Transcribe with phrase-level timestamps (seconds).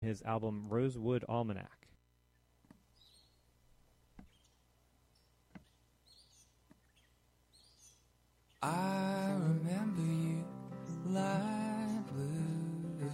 [0.00, 1.86] his album Rosewood Almanac.
[8.62, 10.44] I remember you
[11.06, 13.10] light blue.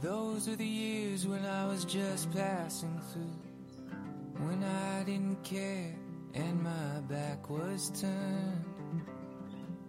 [0.00, 4.46] Those were the years when I was just passing through.
[4.46, 5.94] When I didn't care
[6.34, 8.64] and my back was turned.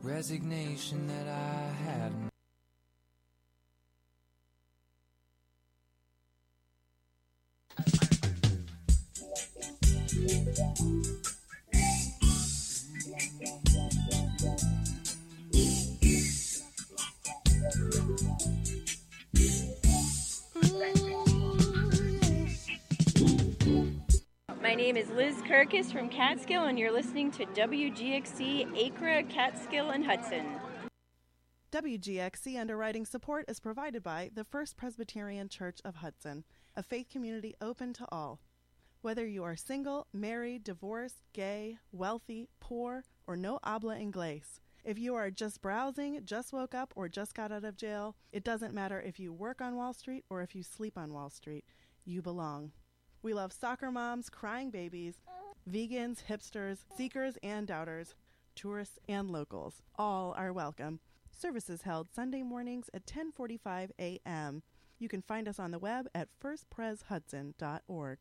[0.01, 2.29] Resignation that I had.
[10.59, 10.65] My
[24.75, 30.45] name is Liz Kirkus from Catskill, and you're listening to WGXC Acra, Catskill, and Hudson.
[31.71, 36.43] WGXC underwriting support is provided by the First Presbyterian Church of Hudson,
[36.75, 38.41] a faith community open to all.
[39.01, 45.15] Whether you are single, married, divorced, gay, wealthy, poor, or no habla inglés, if you
[45.15, 48.99] are just browsing, just woke up, or just got out of jail, it doesn't matter
[48.99, 51.63] if you work on Wall Street or if you sleep on Wall Street,
[52.03, 52.73] you belong.
[53.21, 55.15] We love soccer moms, crying babies,
[55.69, 58.15] vegans, hipsters, seekers and doubters,
[58.53, 59.81] tourists and locals.
[59.95, 60.99] All are welcome.
[61.31, 64.61] Services held Sunday mornings at 10:45 a.m.
[64.97, 68.17] You can find us on the web at firstpreshudson.org.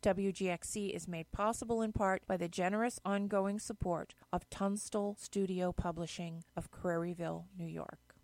[0.00, 6.44] WGXC is made possible in part by the generous ongoing support of Tunstall Studio Publishing
[6.56, 8.14] of Craryville, New York.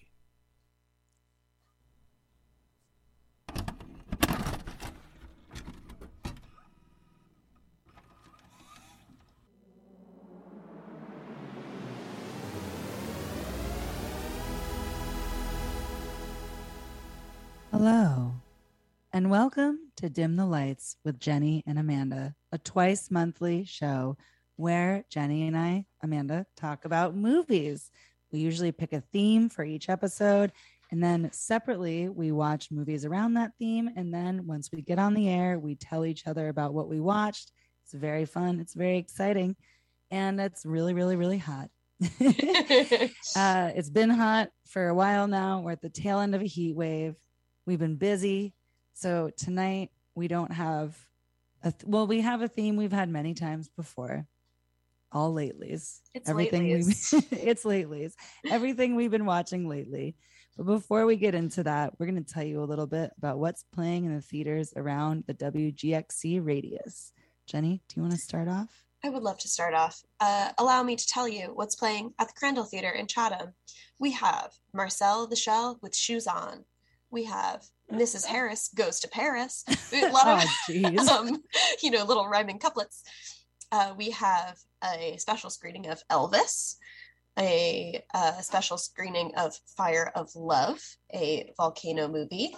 [19.15, 24.17] And welcome to Dim the Lights with Jenny and Amanda, a twice monthly show
[24.57, 27.91] where Jenny and I, Amanda, talk about movies.
[28.33, 30.51] We usually pick a theme for each episode,
[30.91, 33.89] and then separately, we watch movies around that theme.
[33.95, 36.99] And then once we get on the air, we tell each other about what we
[36.99, 37.53] watched.
[37.85, 39.55] It's very fun, it's very exciting,
[40.11, 41.69] and it's really, really, really hot.
[43.33, 45.61] uh, it's been hot for a while now.
[45.61, 47.15] We're at the tail end of a heat wave.
[47.65, 48.53] We've been busy.
[48.95, 50.97] So tonight we don't have
[51.61, 54.25] a th- well, we have a theme we've had many times before.
[55.11, 55.99] All latelys.
[56.13, 57.13] It's Everything latelys.
[57.31, 58.13] we it's latelys.
[58.49, 60.15] Everything we've been watching lately.
[60.55, 63.37] But before we get into that, we're going to tell you a little bit about
[63.37, 67.11] what's playing in the theaters around the WGXC radius.
[67.47, 68.85] Jenny, do you want to start off?
[69.03, 70.01] I would love to start off.
[70.21, 73.53] Uh, allow me to tell you what's playing at the Crandall Theater in Chatham.
[73.99, 76.63] We have Marcel the Shell with Shoes On.
[77.11, 78.25] We have Mrs.
[78.25, 79.63] Harris Goes to Paris.
[79.93, 81.43] A lot of, Oh, um,
[81.81, 83.03] you know, little rhyming couplets.
[83.71, 86.75] Uh, we have a special screening of Elvis,
[87.37, 90.81] a, uh special screening of Fire of Love,
[91.13, 92.55] a volcano movie.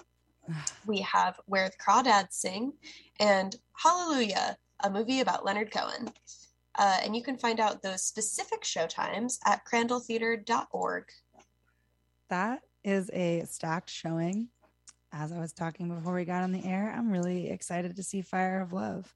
[0.85, 2.73] We have Where the Crawdads Sing
[3.19, 6.09] and Hallelujah, a movie about Leonard Cohen.
[6.75, 11.05] Uh, and you can find out those specific showtimes at crandalltheater.org.
[12.29, 14.49] That is a stacked showing.
[15.11, 18.21] As I was talking before we got on the air, I'm really excited to see
[18.21, 19.13] Fire of Love.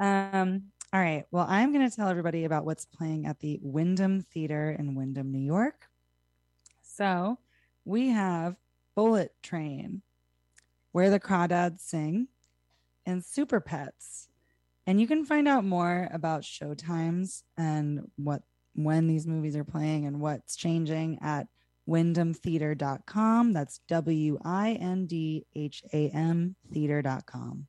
[0.00, 1.24] Um, all right.
[1.30, 5.32] Well, I'm going to tell everybody about what's playing at the Windham Theater in Windham,
[5.32, 5.86] New York.
[6.82, 7.38] So
[7.84, 8.56] we have
[8.94, 10.02] Bullet Train,
[10.92, 12.28] Where the Crawdads Sing,
[13.04, 14.28] and Super Pets.
[14.86, 18.42] And you can find out more about showtimes and what
[18.74, 21.48] when these movies are playing and what's changing at
[21.88, 23.52] windhamtheater.com.
[23.52, 27.68] That's W I N D H A M theater.com.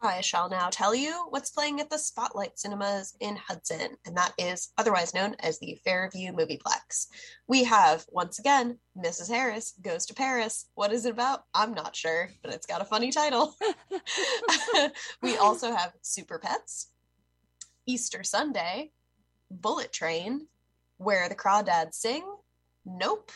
[0.00, 4.34] I shall now tell you what's playing at the Spotlight Cinemas in Hudson, and that
[4.38, 7.06] is otherwise known as the Fairview Movieplex.
[7.48, 9.28] We have, once again, Mrs.
[9.28, 10.66] Harris Goes to Paris.
[10.74, 11.44] What is it about?
[11.54, 13.54] I'm not sure, but it's got a funny title.
[15.22, 16.88] we also have Super Pets,
[17.86, 18.92] Easter Sunday,
[19.50, 20.46] Bullet Train,
[20.98, 22.24] Where the Crawdads Sing,
[22.86, 23.32] Nope,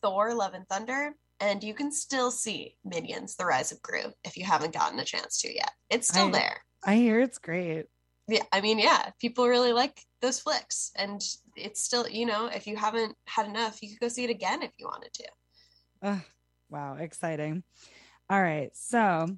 [0.00, 4.36] Thor Love and Thunder, and you can still see Minions: The Rise of Gru if
[4.36, 5.72] you haven't gotten a chance to yet.
[5.90, 6.64] It's still I, there.
[6.84, 7.86] I hear it's great.
[8.26, 11.22] Yeah, I mean, yeah, people really like those flicks, and
[11.56, 14.62] it's still, you know, if you haven't had enough, you could go see it again
[14.62, 15.24] if you wanted to.
[16.02, 16.18] Uh,
[16.70, 17.62] wow, exciting!
[18.30, 19.28] All right, so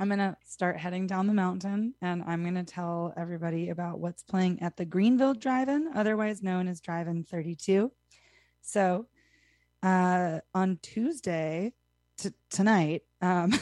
[0.00, 4.62] I'm gonna start heading down the mountain, and I'm gonna tell everybody about what's playing
[4.62, 7.92] at the Greenville Drive-In, otherwise known as Drive-In 32.
[8.68, 9.06] So
[9.82, 11.72] uh, on Tuesday
[12.18, 13.54] t- tonight, um,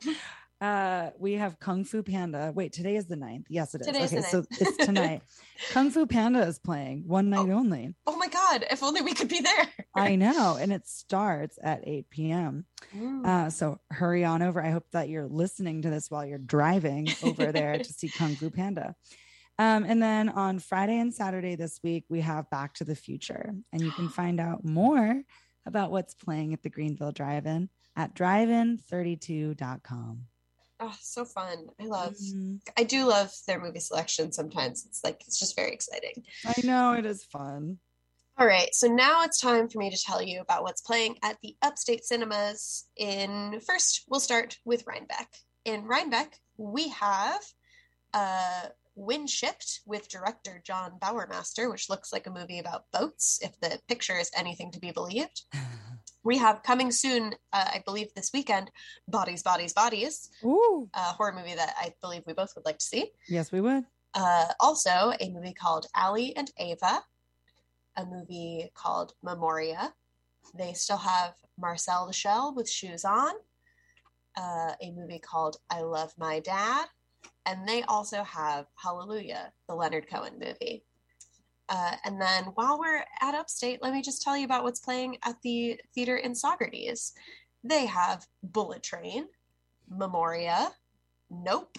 [0.62, 2.50] uh, we have Kung Fu Panda.
[2.54, 3.44] Wait, today is the 9th.
[3.50, 3.86] Yes, it is.
[3.88, 5.20] Today's okay, so it's tonight.
[5.72, 7.94] Kung Fu Panda is playing one night only.
[8.06, 8.64] Oh my god!
[8.70, 9.68] If only we could be there.
[9.94, 12.64] I know, and it starts at 8 p.m.
[12.96, 13.26] Mm.
[13.26, 14.64] Uh, so hurry on over.
[14.64, 18.34] I hope that you're listening to this while you're driving over there to see Kung
[18.34, 18.94] Fu Panda.
[19.58, 23.54] Um, and then on Friday and Saturday this week, we have Back to the Future.
[23.72, 25.22] And you can find out more
[25.66, 30.20] about what's playing at the Greenville Drive In at drivein32.com.
[30.80, 31.66] Oh, so fun!
[31.80, 32.14] I love.
[32.14, 32.58] Mm-hmm.
[32.76, 34.30] I do love their movie selection.
[34.30, 36.22] Sometimes it's like it's just very exciting.
[36.46, 37.78] I know it is fun.
[38.38, 41.36] All right, so now it's time for me to tell you about what's playing at
[41.42, 42.86] the Upstate Cinemas.
[42.96, 45.26] In first, we'll start with Rhinebeck.
[45.64, 47.40] In Rhinebeck, we have
[48.14, 48.66] uh,
[48.98, 53.78] Wind Shipped with director John Bowermaster, which looks like a movie about boats, if the
[53.88, 55.42] picture is anything to be believed.
[56.24, 58.70] we have coming soon, uh, I believe this weekend,
[59.06, 60.90] Bodies, Bodies, Bodies, Ooh.
[60.94, 63.12] a horror movie that I believe we both would like to see.
[63.28, 63.84] Yes, we would.
[64.14, 67.02] Uh, also, a movie called Ali and Ava,
[67.96, 69.94] a movie called Memoria.
[70.54, 73.32] They still have Marcel the Shell with Shoes On,
[74.36, 76.86] uh, a movie called I Love My Dad,
[77.48, 80.84] and they also have Hallelujah, the Leonard Cohen movie.
[81.70, 85.16] Uh, and then while we're at Upstate, let me just tell you about what's playing
[85.24, 87.12] at the theater in Saugerties.
[87.64, 89.26] They have Bullet Train,
[89.88, 90.72] Memoria,
[91.30, 91.78] Nope,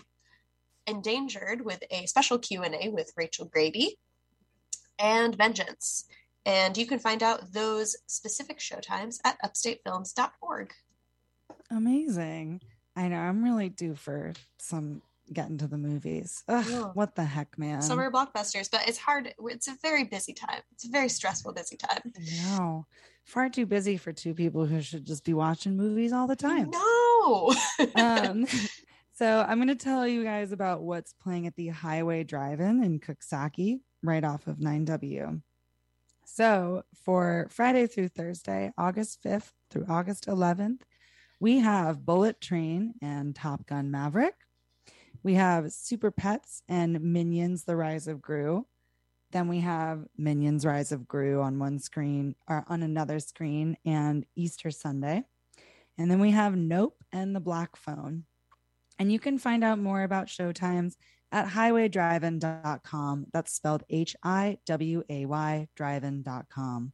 [0.87, 3.99] Endangered with a special Q&A with Rachel Grady,
[4.97, 6.05] and Vengeance.
[6.45, 10.73] And you can find out those specific showtimes at upstatefilms.org.
[11.69, 12.61] Amazing.
[12.95, 13.17] I know.
[13.17, 15.03] I'm really due for some
[15.33, 16.43] getting to the movies.
[16.47, 16.83] Ugh, Yeah.
[16.93, 17.81] What the heck, man?
[17.81, 19.33] Summer blockbusters, but it's hard.
[19.45, 20.61] It's a very busy time.
[20.71, 22.13] It's a very stressful, busy time.
[22.43, 22.85] No,
[23.25, 26.69] far too busy for two people who should just be watching movies all the time.
[26.71, 27.53] No.
[27.95, 28.45] um,
[29.13, 32.99] so I'm going to tell you guys about what's playing at the Highway Drive-In in
[32.99, 35.41] Coxsackie, right off of 9W.
[36.25, 40.81] So for Friday through Thursday, August 5th through August 11th,
[41.39, 44.35] we have Bullet Train and Top Gun Maverick.
[45.23, 48.65] We have Super Pets and Minions: The Rise of Gru.
[49.31, 54.25] Then we have Minions: Rise of Gru on one screen or on another screen, and
[54.35, 55.23] Easter Sunday.
[55.97, 58.23] And then we have Nope and The Black Phone.
[58.97, 60.95] And you can find out more about showtimes
[61.31, 63.27] at highwaydrivein.com.
[63.33, 66.93] That's spelled H I W A Y drivein.com.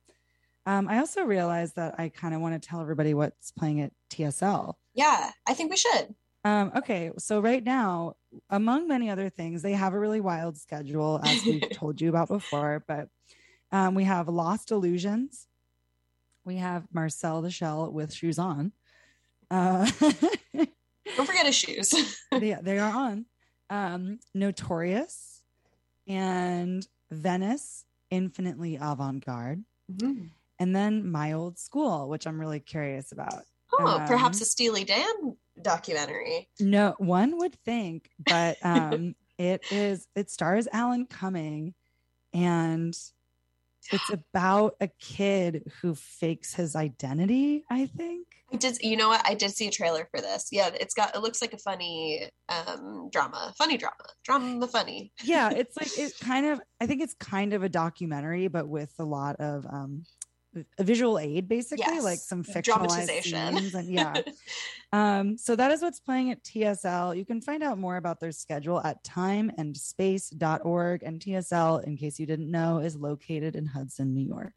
[0.68, 3.92] Um, I also realized that I kind of want to tell everybody what's playing at
[4.10, 4.74] TSL.
[4.96, 6.16] Yeah, I think we should.
[6.46, 8.16] Um, okay, so right now,
[8.52, 12.28] among many other things, they have a really wild schedule, as we've told you about
[12.28, 12.84] before.
[12.88, 13.10] But
[13.72, 15.48] um, we have Lost Illusions.
[16.46, 18.72] We have Marcel the Shell with Shoes On.
[19.50, 19.90] Uh,
[21.18, 21.92] Don't forget his shoes.
[22.32, 23.26] they, they are on.
[23.72, 25.42] Um, Notorious
[26.08, 29.64] and Venice, Infinitely Avant Garde.
[29.92, 30.30] Mhm.
[30.60, 33.44] And then My Old School, which I'm really curious about.
[33.74, 36.48] Oh, perhaps Um, a Steely Dan documentary.
[36.60, 41.74] No, one would think, but um it is it stars Alan Cumming
[42.34, 42.96] and
[43.92, 48.28] it's about a kid who fakes his identity, I think.
[48.52, 48.78] I did.
[48.82, 49.22] You know what?
[49.26, 50.48] I did see a trailer for this.
[50.52, 51.16] Yeah, it's got.
[51.16, 53.54] It looks like a funny um drama.
[53.58, 53.96] Funny drama.
[54.24, 55.12] Drama funny.
[55.24, 58.94] Yeah, it's like it kind of I think it's kind of a documentary but with
[59.00, 60.04] a lot of um
[60.78, 62.04] a visual aid basically Yes.
[62.04, 64.14] like some fictionalized scenes and yeah
[64.94, 68.32] um so that is what's playing at tsl you can find out more about their
[68.32, 74.26] schedule at timeandspace.org and tsl in case you didn't know is located in hudson new
[74.26, 74.54] york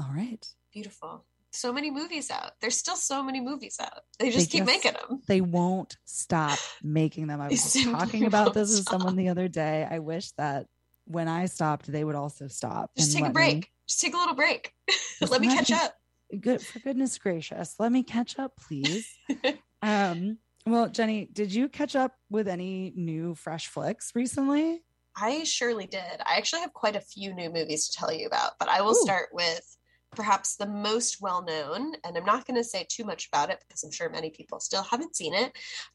[0.00, 1.24] all right Beautiful.
[1.52, 2.50] So many movies out.
[2.60, 4.00] There's still so many movies out.
[4.18, 5.20] They just keep just- making them.
[5.28, 9.86] they won't stop making them i was talking about this with someone the other day
[9.88, 10.66] i wish that
[11.04, 13.54] when i stopped they would also stop Just and take a break.
[13.56, 14.72] me- Just take a little break.
[15.20, 15.94] Let me catch up.
[16.40, 19.06] good for goodness gracious let me catch up please
[19.82, 24.80] um well jenny did you catch up with any new fresh flicks recently
[25.16, 26.20] I surely did.
[26.26, 28.96] I actually have quite a few new movies to tell you about, but I will
[28.96, 29.02] Ooh.
[29.04, 29.64] start with
[30.16, 33.60] perhaps the most well known, and I'm not going to say too much about it
[33.60, 35.52] because I'm sure many people still haven't seen it.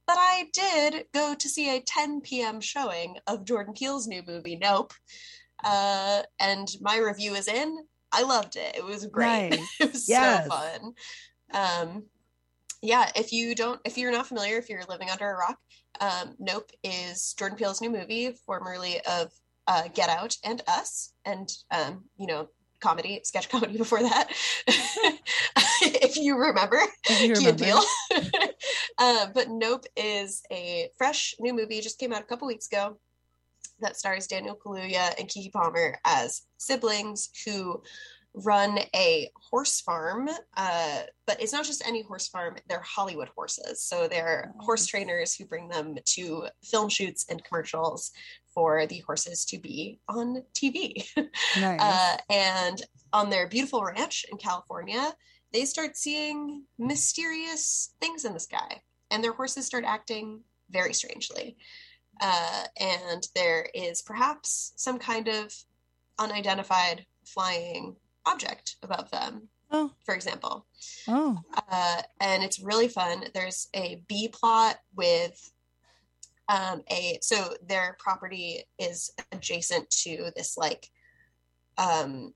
[0.07, 2.61] But I did go to see a 10 p.m.
[2.61, 4.93] showing of Jordan Peele's new movie, Nope.
[5.63, 7.77] Uh, and my review is in.
[8.11, 8.75] I loved it.
[8.77, 9.49] It was great.
[9.59, 9.75] Nice.
[9.79, 10.45] it was Yes.
[10.45, 10.93] so fun.
[11.53, 12.03] Um,
[12.81, 15.57] yeah, if you don't, if you're not familiar, if you're living under a rock,
[15.99, 19.29] um, Nope is Jordan Peele's new movie, formerly of
[19.67, 22.47] uh, Get Out and Us, and um, you know,
[22.79, 24.29] comedy, sketch comedy before that.
[25.81, 27.63] if you remember, If you remember.
[27.65, 27.81] Peele.
[28.97, 32.97] uh, but Nope is a fresh new movie, just came out a couple weeks ago,
[33.81, 37.81] that stars Daniel Kaluuya and Keke Palmer as siblings who
[38.33, 40.29] run a horse farm.
[40.55, 43.83] Uh, but it's not just any horse farm; they're Hollywood horses.
[43.83, 48.11] So they're horse trainers who bring them to film shoots and commercials
[48.53, 51.07] for the horses to be on TV.
[51.59, 52.81] nice Uh, and
[53.13, 55.13] on their beautiful ranch in California,
[55.53, 58.81] they start seeing mysterious things in the sky,
[59.11, 61.57] and their horses start acting very strangely.
[62.19, 65.53] Uh, and there is perhaps some kind of
[66.17, 67.95] unidentified flying
[68.25, 70.65] object above them, oh for example.
[71.07, 71.39] oh
[71.71, 73.23] Uh, and it's really fun.
[73.33, 75.51] There's a B plot with
[76.49, 80.89] um, a so their property is adjacent to this like
[81.77, 82.33] um,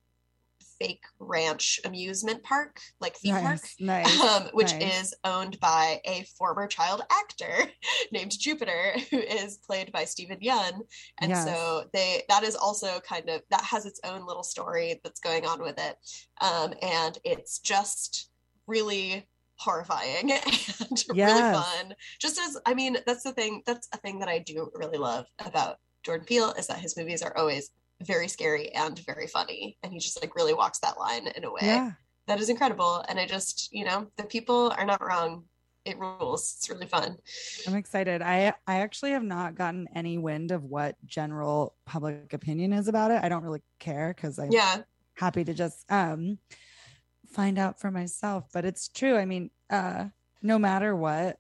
[0.83, 5.01] fake ranch amusement park, like theme park, nice nice um, which nice.
[5.01, 7.69] is owned by a former child actor
[8.11, 10.81] named Jupiter, who is played by Steven Yeun.
[11.21, 11.45] And Yes.
[11.45, 15.45] so they that is also kind of that has its own little story that's going
[15.45, 15.95] on with it.
[16.41, 18.29] Um, and it's just
[18.67, 21.93] really horrifying and really fun.
[22.19, 25.25] Just as I mean, that's the thing, that's a thing that I do really love
[25.45, 27.71] about Jordan Peele is that his movies are always
[28.01, 29.77] very scary and very funny.
[29.83, 31.91] And he just like really walks that line in a way yeah
[32.27, 33.03] that is incredible.
[33.09, 35.43] And I just, you know, the people are not wrong.
[35.83, 36.55] It rules.
[36.57, 37.17] It's really fun.
[37.67, 42.71] i'm excited i i actually have not gotten any wind of what general public opinion
[42.71, 44.83] is about it i don't really care because i'm Yeah.
[45.15, 46.39] happy to just um
[47.27, 50.05] find out for myself but it's true i mean uh
[50.41, 51.38] no matter what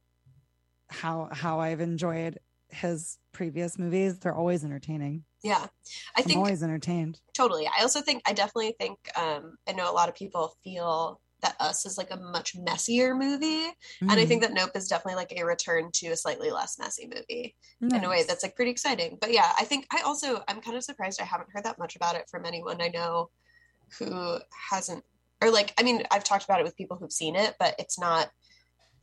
[0.89, 2.37] how how i've enjoyed
[2.69, 5.67] his previous movies they're always entertaining Yeah.
[6.15, 7.67] I i'm think always entertained totally.
[7.67, 11.55] I also think, I definitely think, um, I know a lot of people feel that
[11.59, 13.65] Us is like a much messier movie.
[14.09, 14.27] And I Mhm.
[14.27, 17.55] think that Nope is definitely like a return to a slightly less messy movie
[17.95, 19.17] in a way that's like pretty exciting.
[19.21, 21.95] But yeah, I think I also, I'm kind of surprised I haven't heard that much
[21.95, 23.29] about it from anyone I know
[23.99, 24.39] who
[24.71, 25.05] hasn't,
[25.41, 27.99] or like, I mean, I've talked about it with people who've seen it, but it's
[27.99, 28.29] not,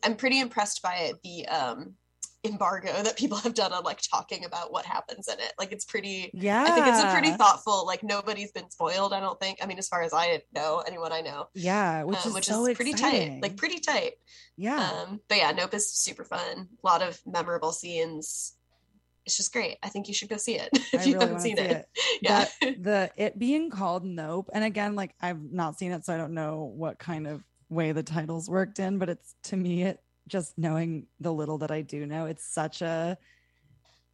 [0.04, 1.96] I'm pretty impressed by it, the, um,
[2.42, 5.84] embargo that people have done on like talking about what happens in it like it's
[5.84, 7.84] pretty yeah I think it's a pretty thoughtful.
[7.86, 9.12] Like nobody's been spoiled.
[9.12, 9.58] I don't think.
[9.62, 12.46] I mean, as far as I know, anyone I know, yeah which um, is which
[12.46, 13.32] so is pretty exciting.
[13.34, 13.42] tight.
[13.42, 14.12] Like pretty tight.
[14.56, 16.68] yeah Um, but yeah, Nope is super fun.
[16.82, 18.54] A lot of memorable scenes.
[19.26, 19.76] It's just great.
[19.82, 21.70] I think you should go see it if I you really haven't seen see it.
[21.70, 21.88] it.
[22.22, 22.46] Yeah.
[22.62, 26.16] That- the it being called Nope, and again, like I've not seen it, so I
[26.16, 30.00] don't know what kind of way the titles worked in, but it's to me, it
[30.30, 33.18] just knowing the little that I do know, it's such a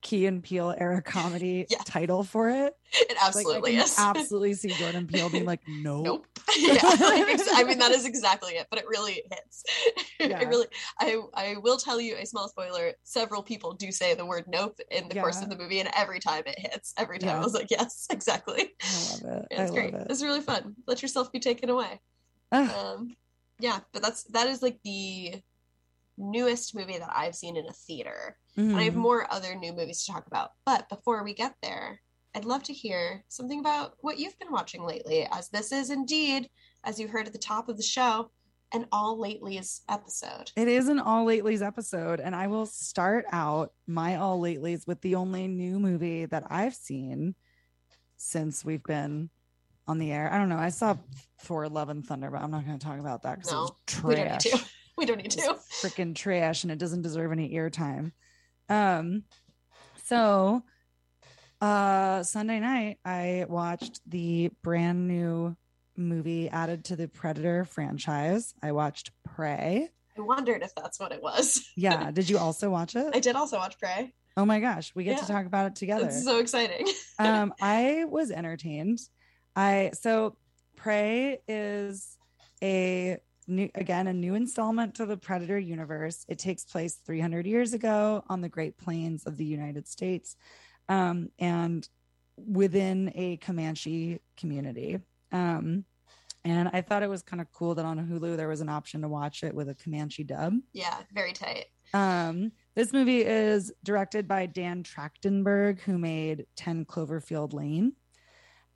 [0.03, 1.79] Key and Peele era comedy Yeah.
[1.85, 2.75] title for it.
[2.93, 3.97] It absolutely like, is.
[3.99, 6.05] absolutely see Jordan Peele being like, Nope.
[6.05, 6.27] Nope.
[6.59, 9.65] yeah, like, I mean that is exactly it, but it really hits.
[10.21, 10.41] Yeah.
[10.41, 10.67] it really.
[11.01, 12.93] I I will tell you a small spoiler.
[13.03, 16.21] Several people do say the word "nope" in the course of the movie, and every
[16.21, 17.41] time it hits, every time Yeah.
[17.41, 19.47] I was like, "Yes, exactly." I love it.
[19.51, 19.93] Yeah, it's great.
[19.95, 20.07] it.
[20.09, 20.77] It's really fun.
[20.87, 22.01] Let yourself be taken away.
[22.53, 23.17] Um,
[23.59, 25.43] yeah, but that's that is like the
[26.19, 28.37] newest movie that I've seen in a theater.
[28.57, 28.99] And I have mhm.
[28.99, 30.51] more other new movies to talk about.
[30.65, 32.01] But before we get there,
[32.35, 36.49] I'd love to hear something about what you've been watching lately, as this is indeed,
[36.85, 38.31] as you heard at the top of the show,
[38.73, 40.53] an all latelys episode.
[40.57, 45.01] It is an all latelys episode, and I will start out my all latelys with
[45.01, 47.35] the only new movie that I've seen
[48.17, 49.31] since we've been
[49.87, 50.33] on the air.
[50.33, 50.59] I don't know.
[50.59, 50.97] I saw
[51.41, 53.71] Thor: Love and Thunder, but I'm not going to talk about that because it was
[53.71, 54.75] No, don't need trash.
[54.99, 55.57] We don't need to.
[55.83, 58.13] Freaking trash, and it doesn't deserve any airtime.
[58.69, 59.25] Um,
[60.05, 60.63] so
[61.61, 65.57] uh Sunday night I watched the brand new
[65.97, 68.55] movie added to the Predator franchise.
[68.63, 69.89] I watched Prey.
[70.17, 71.67] I wondered if that's what it was.
[71.77, 73.11] Yeah, did you also watch it?
[73.15, 74.13] I did also watch Prey.
[74.37, 76.07] Oh my gosh, we get to talk about it together.
[76.07, 76.87] It's so exciting.
[77.19, 78.99] um i was entertained
[79.55, 80.37] i so
[80.77, 82.17] prey is
[82.63, 87.73] a new again a new installment to the predator universe it takes place 300 years
[87.73, 90.37] ago on the great plains of the united states
[90.89, 91.89] um and
[92.37, 94.99] within a comanche community
[95.33, 95.85] um
[96.45, 99.03] and i thought it was kind of cool that on hulu there was an option
[99.03, 101.67] to watch it with a comanche dub yeah, very tight.
[101.95, 107.95] um, this movie is directed by Dan Trachtenberg, who made 10 Cloverfield Lane.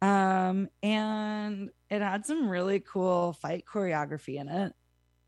[0.00, 4.72] Um, and it had some really cool fight choreography in it.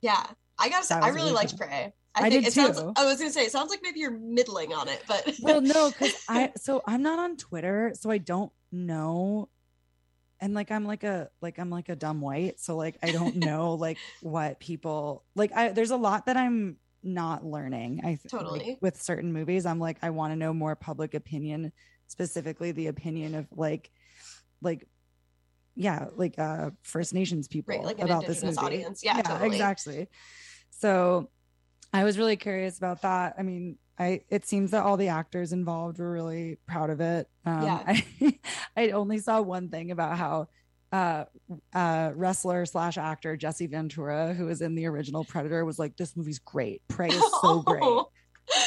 [0.00, 0.24] Yeah,
[0.58, 1.58] I gotta say, I really really liked.
[1.58, 1.92] Prey.
[2.14, 2.80] I think did it sounds.
[2.80, 2.92] too.
[2.96, 5.90] I was gonna say, it sounds like maybe you're middling on it, but Well, no,
[5.90, 9.48] because I so I'm not on Twitter, so I don't know.
[10.40, 13.36] And like I'm like a like I'm like a dumb white, so like I don't
[13.44, 15.52] know like what people like.
[15.52, 18.00] I there's a lot that I'm not learning.
[18.04, 18.78] I th- like, Totally.
[18.80, 21.72] with certain movies, I'm like I want to know more public opinion,
[22.08, 23.90] specifically the opinion of like
[24.60, 24.86] like
[25.74, 28.56] yeah like uh First Nations people Right, like about this movie.
[28.58, 29.02] audience.
[29.04, 29.48] Yeah, totally.
[29.48, 30.08] exactly.
[30.70, 31.30] So
[31.92, 33.34] I was really curious about that.
[33.38, 37.28] I mean, I it seems that all the actors involved were really proud of it.
[37.44, 37.82] Um, Yeah.
[37.86, 38.38] I,
[38.76, 40.48] I only saw one thing about how
[40.92, 41.24] uh,
[41.72, 46.14] uh, wrestler slash actor Jesse Ventura, who was in the original Predator, was like, "This
[46.16, 46.82] movie's great.
[46.88, 47.82] Prey is so great."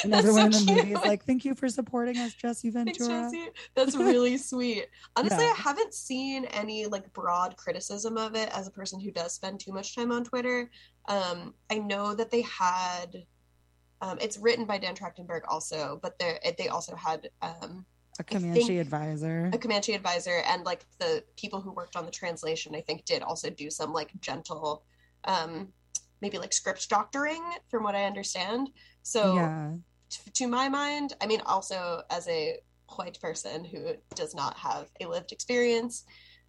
[0.04, 1.06] And That's everyone so in the movie is cute.
[1.06, 3.50] like, "Thank you for supporting us, Jesse Thanks, Ventura." Jesse.
[3.76, 4.88] That's really sweet.
[5.16, 5.52] Honestly, Yeah.
[5.52, 9.60] I haven't seen any like broad criticism of it as a person who does spend
[9.60, 10.70] too much time on Twitter.
[11.08, 13.26] Um, I know that they had.
[14.02, 17.86] Um, it's written by Dan Trachtenberg also, but they they also had um,
[18.20, 19.50] A Comanche advisor.
[19.54, 23.22] a Comanche advisor, and like the people who worked on the translation, I think, did
[23.24, 24.84] also do some like gentle,
[25.26, 25.70] um,
[26.22, 28.70] maybe like script doctoring, from what I understand.
[29.06, 29.74] So yeah,
[30.10, 32.58] t- to my mind, I mean, also as a
[32.96, 36.04] white person who does not have a lived experience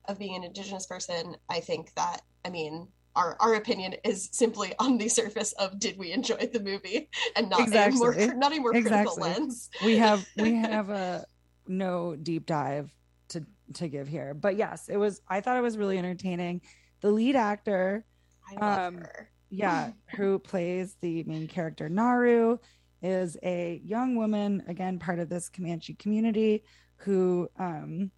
[0.09, 4.73] of being an indigenous person, I think that, I mean, our, our opinion is simply
[4.79, 8.59] on the surface of did we enjoy the movie and not a more not a
[8.59, 9.23] more critical Exactly.
[9.23, 9.71] lens.
[9.85, 11.27] we have we have a
[11.67, 12.91] no deep dive
[13.29, 16.61] to to give here but yes it was i thought it was really entertaining
[17.01, 18.05] the lead actor
[18.49, 19.31] I love um her.
[19.51, 22.59] Yeah who plays the main character naru
[23.03, 26.63] is a young woman again part of this comanche community
[26.99, 28.11] who um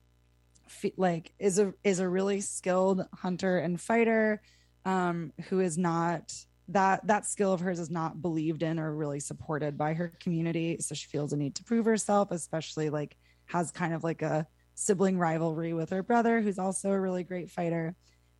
[0.69, 4.41] fe- like is a is a really skilled hunter and fighter
[4.85, 6.33] um who is not
[6.69, 10.77] that that skill of hers is not believed in or really supported by her community.
[10.81, 14.47] So she feels a need to prove herself especially like has kind of like a
[14.75, 17.97] sibling rivalry with her brother who's also a really great fighter.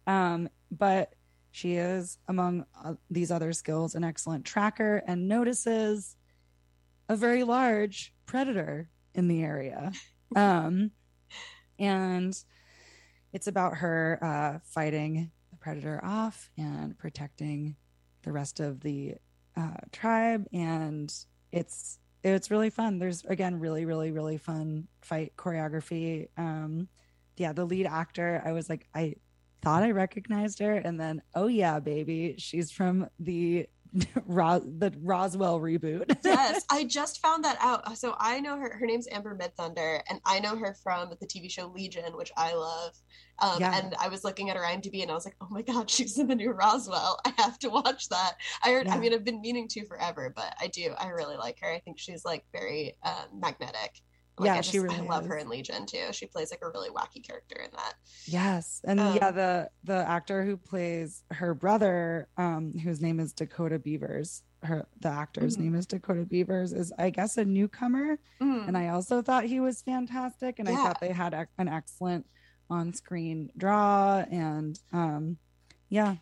[0.07, 1.15] Um but
[1.51, 6.17] she is among uh, these other skills an excellent tracker and notices
[7.09, 9.93] a very large predator in the area.
[10.37, 10.91] Um
[11.79, 12.35] and
[13.33, 17.77] it's about her uh fighting the predator off and protecting
[18.25, 19.15] the rest of the
[19.57, 20.47] uh, tribe.
[20.53, 21.11] And
[21.51, 22.99] it's it's really fun.
[22.99, 26.29] There's again really really really fun fight choreography.
[26.37, 26.89] Um
[27.39, 29.15] yeah the lead actor i was like i
[29.63, 33.67] thought i recognized her and then oh yeah baby she's from the
[34.27, 37.97] Ros- the roswell reboot yes, I just found that out.
[37.97, 38.77] So I know her.
[38.79, 42.53] Her name's Amber Midthunder, and I know her from the TV show Legion, which I
[42.55, 42.93] love.
[43.39, 43.75] Um, Yeah.
[43.79, 46.19] And I was looking at her IMDb, and I was like, "Oh my god, she's
[46.19, 47.19] in the new Roswell!
[47.25, 48.89] I have to watch that." I heard.
[48.89, 50.95] I mean, I've been meaning to forever, but I do.
[50.99, 51.73] I really like her.
[51.73, 54.03] I think she's like very um, magnetic.
[54.39, 55.29] Like, Yeah, I just, she really I love is.
[55.29, 56.13] her in Legion too.
[56.13, 57.95] She plays like a really wacky character in that.
[58.27, 63.33] Yes, and Um, yeah, the the actor who plays her brother, um, whose name is
[63.33, 65.61] Dakota Beavers, her the actor's Mhm.
[65.61, 68.69] name is Dakota Beavers, is I guess a newcomer, Mm.
[68.69, 72.27] and I also thought he was fantastic, and I thought they had an excellent
[72.71, 75.39] on screen draw, and um,
[75.89, 76.17] yeah,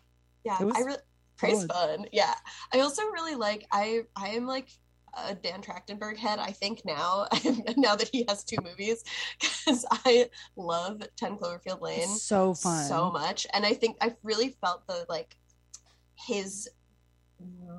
[0.45, 1.01] Yeah, It was I really
[1.35, 2.07] praise fun.
[2.13, 2.33] Yeah,
[2.73, 3.67] I also really like.
[3.71, 4.69] I I am like
[5.13, 6.39] a Dan Trachtenberg head.
[6.39, 7.27] I think now,
[7.77, 9.03] now that he has two movies,
[9.39, 12.85] because I love Ten Cloverfield Lane It's so fun.
[12.85, 15.37] so much, and I think I've really felt the like
[16.15, 16.67] his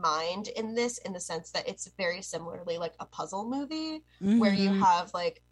[0.01, 4.55] mind in this in the sense that it's very similarly like a puzzle movie where
[4.55, 4.79] you Mhm.
[4.81, 5.43] have like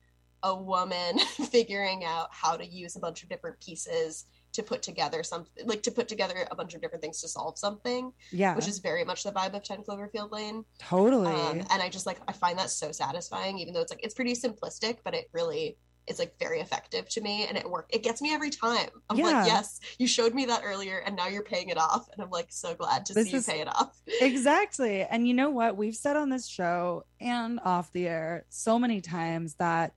[0.44, 1.18] a woman
[1.50, 5.82] figuring out how to use a bunch of different pieces to put together something like
[5.84, 8.54] to put together a bunch of different things to solve something Yeah.
[8.56, 11.32] which is very much the vibe of 10 cloverfield lane Totally.
[11.32, 14.14] um, and i just like i find that so satisfying even though it's like it's
[14.14, 15.76] pretty simplistic but it really
[16.08, 19.16] is like very effective to me and it work it gets me every time i'm
[19.18, 19.24] Yeah.
[19.26, 22.30] like yes you showed me that earlier and now you're paying it off and i'm
[22.30, 23.90] like so glad to This see is- you pay it off
[24.20, 25.02] exactly.
[25.02, 25.76] And you know what?
[25.76, 29.92] We've said on this show and off the air so many times that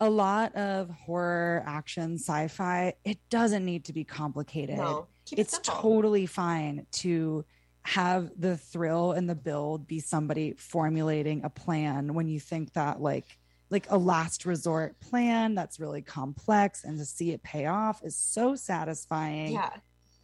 [0.00, 4.76] a lot of horror, action, sci fi, it doesn't need to be complicated.
[4.76, 5.74] No, it's simple.
[5.74, 7.44] totally fine to
[7.82, 13.00] have the thrill and the build be somebody formulating a plan when you think that
[13.00, 18.02] like like a last resort plan that's really complex and to see it pay off
[18.02, 19.68] is so satisfying yeah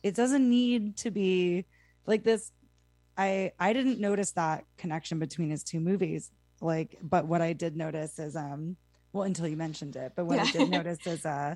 [0.02, 1.66] it doesn't need to be
[2.06, 2.50] like this
[3.18, 6.30] i i didn't notice that connection between his two movies
[6.62, 8.74] like but what i did notice is um
[9.12, 11.54] well until you mentioned it but what i did notice is uh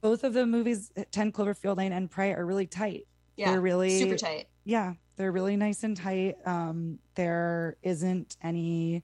[0.00, 3.06] both of the movies 10 cloverfield lane and prey are really tight.
[3.36, 4.46] Yeah they're really super tight.
[4.64, 6.36] Yeah they're really nice and tight.
[6.44, 9.02] Um there isn't any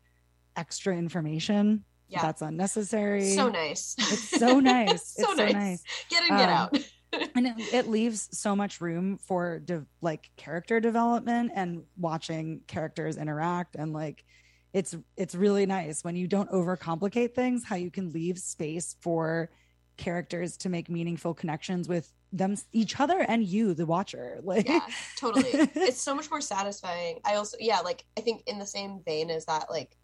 [0.54, 1.84] extra information.
[2.08, 2.20] Yeah.
[2.20, 3.30] that's unnecessary.
[3.30, 3.94] So nice.
[3.98, 5.14] It's so nice.
[5.16, 5.52] So it's so nice.
[5.54, 5.82] nice.
[6.10, 6.78] Get in get Um, out.
[7.34, 13.16] and it, it leaves so much room for de- like character development and watching characters
[13.16, 14.24] interact and like
[14.72, 19.50] it's it's really nice when you don't overcomplicate things how you can leave space for
[19.96, 24.40] characters to make meaningful connections with them each other and you the watcher.
[24.44, 24.86] Like yeah
[25.18, 25.50] totally.
[25.52, 27.20] It's so much more satisfying.
[27.24, 29.96] I also yeah like i think in the same vein as that like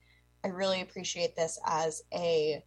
[0.44, 2.62] i really appreciate this as a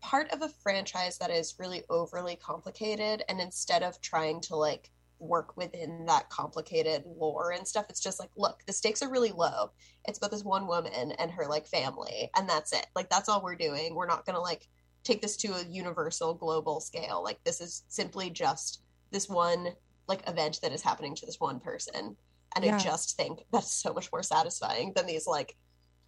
[0.00, 4.90] part of a franchise that is really overly complicated and instead of trying to like
[5.20, 7.86] work within that complicated lore and stuff.
[7.88, 9.70] It's just like look the stakes are really low.
[10.06, 12.86] It's about this one woman and her like family and that's it.
[12.96, 13.94] Like that's all we're doing.
[13.94, 14.66] We're not gonna like
[15.04, 17.22] take this to a universal global scale.
[17.22, 19.68] Like this is simply just this one
[20.08, 22.16] like event that is happening to this one person.
[22.56, 22.76] And Yeah.
[22.76, 25.56] i just think that's so much more satisfying than these like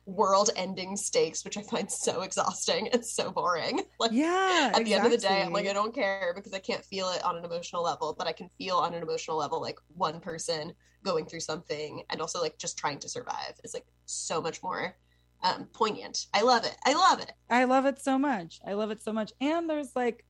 [0.04, 3.80] world ending stakes which i find so exhausting and so boring.
[4.00, 6.58] Like yeah at the end of the day i'm like i don't care because i
[6.58, 9.60] can't feel it on an emotional level but i can feel on an emotional level
[9.60, 10.72] like one person
[11.04, 14.96] going through something and also like just trying to survive is like so much more
[15.42, 16.26] um poignant.
[16.32, 16.76] I love it.
[16.84, 17.32] I love it.
[17.50, 18.60] I love it so much.
[18.66, 19.32] I love it so much.
[19.40, 20.24] And there's like,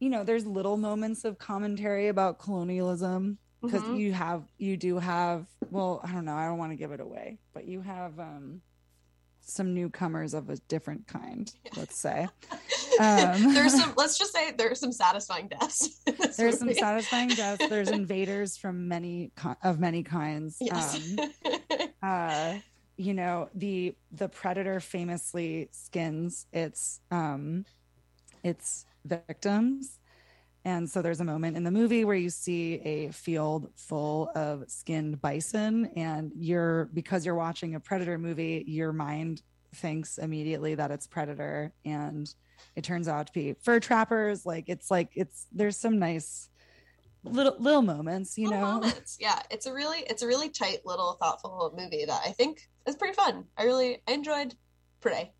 [0.00, 3.98] you know, there's little moments of commentary about colonialism because Mhm.
[3.98, 7.00] you have, you do have, well, I don't know, I don't want to give it
[7.00, 8.62] away, but you have um
[9.40, 12.28] some newcomers of a different kind, let's say.
[13.00, 16.00] Um, there's some let's just say there's some satisfying deaths
[16.38, 17.66] There's some satisfying deaths.
[17.68, 19.32] There's invaders from many
[19.64, 20.58] of many kinds.
[20.60, 20.94] Yes.
[20.94, 21.32] Um,
[22.02, 22.58] uh,
[22.96, 27.64] you know the the predator famously skins its um
[28.44, 29.98] its victims
[30.64, 34.64] and so there's a moment in the movie where you see a field full of
[34.70, 39.42] skinned bison and you're because you're watching a predator movie your mind
[39.74, 41.72] thinks immediately that it's predator.
[41.84, 42.32] And
[42.76, 44.46] it turns out to be fur trappers.
[44.46, 46.48] Like it's like it's there's some nice
[47.24, 48.72] little little moments you Little know?
[48.74, 49.18] moments.
[49.20, 49.40] yeah.
[49.50, 53.14] It's a really it's a really tight little thoughtful movie that i think is pretty
[53.14, 53.44] fun.
[53.56, 54.54] I really i enjoyed
[55.00, 55.32] prey.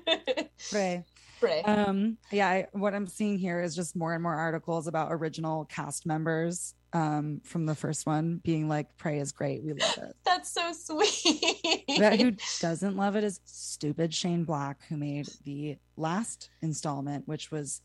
[0.70, 1.04] prey
[1.42, 1.66] Right.
[1.66, 5.64] Um, yeah, I, what I'm seeing here is just more and more articles about original
[5.66, 10.16] cast members um, from the first one being like, "Prey is great, we love it."
[10.24, 15.78] that's so sweet But who doesn't love it is stupid Shane Black, who made the
[15.96, 17.80] last installment, which was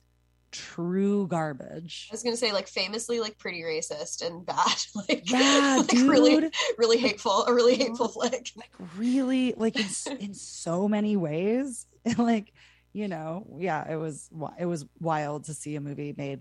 [0.52, 2.08] true garbage.
[2.12, 6.41] I was gonna say like famously like pretty racist and bad, like Yeah, like really
[6.41, 6.56] dude.
[6.78, 8.52] really hateful, a really hateful flick.
[8.56, 11.86] Like really, like in in so many ways,
[12.17, 12.54] like
[12.98, 14.28] you know, yeah, it was
[14.60, 16.40] it was wild to see a movie made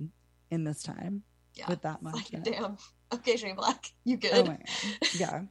[0.50, 1.22] in this time
[1.54, 2.32] Yeah, with that much.
[2.32, 2.44] it.
[2.44, 2.78] Damn.
[3.12, 4.48] Okay, Shane Black, you good?
[4.48, 4.56] Oh.
[5.18, 5.42] Yeah.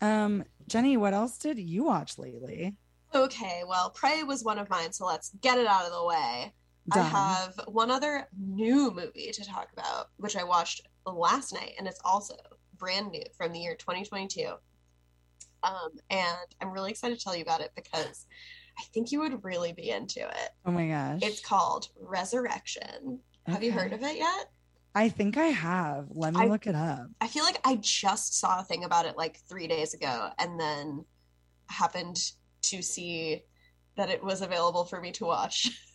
[0.00, 2.74] Um, Jenny, what else did you watch lately?
[3.14, 6.52] Okay, well, Prey was one of mine, so let's get it out of the way.
[6.92, 11.86] I have one other new movie to talk about, which I watched last night, and
[11.86, 12.34] it's also
[12.78, 14.54] brand new from the year 2022.
[15.62, 18.26] Um, and I'm really excited to tell you about it because
[18.78, 20.50] I think you would really be into it.
[20.66, 21.20] Oh my gosh.
[21.22, 23.20] It's called Resurrection.
[23.46, 24.50] Have you heard of it yet?
[24.94, 26.06] I think I have.
[26.10, 27.08] Let me I- look it up.
[27.20, 30.58] I feel like I just saw a thing about it like three days ago and
[30.58, 31.04] then
[31.68, 32.18] happened
[32.62, 33.42] to see
[33.96, 35.70] that it was available for me to watch.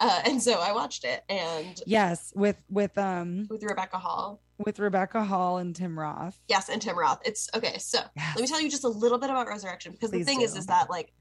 [0.00, 4.42] Uh, and so I watched it and Yes, with with um with Rebecca Hall.
[4.58, 6.36] with Rebecca Hall and Tim Roth.
[6.48, 7.20] Yes, and Tim Roth.
[7.24, 7.78] It's okay.
[7.78, 8.32] So Yes.
[8.34, 10.56] let me tell you just a little bit about Resurrection because Please the thing is,
[10.56, 11.12] is that like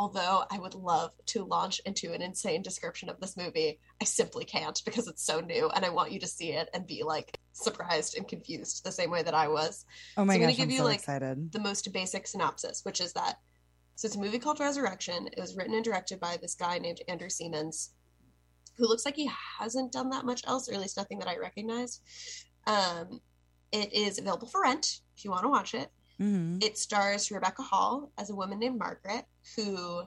[0.00, 4.46] although I would love to launch into an insane description of this movie, I simply
[4.46, 7.38] can't because it's so new and I want you to see it and be like
[7.52, 9.84] surprised and confused the same way that I was.
[10.16, 11.52] Oh my so I'm gosh, gonna give I'm you so like excited.
[11.52, 13.36] the most basic synopsis, which is that
[13.96, 15.26] so it's a movie called Resurrection.
[15.26, 17.90] It was written and directed by this guy named Andrew Semans,
[18.78, 21.36] who looks like he hasn't done that much else, or at least nothing that I
[21.36, 22.00] recognized.
[22.66, 23.20] Um,
[23.70, 25.90] it is available for rent if you want to watch it.
[26.20, 26.62] Mhm.
[26.62, 29.24] It stars Rebecca Hall as a woman named Margaret,
[29.56, 30.02] who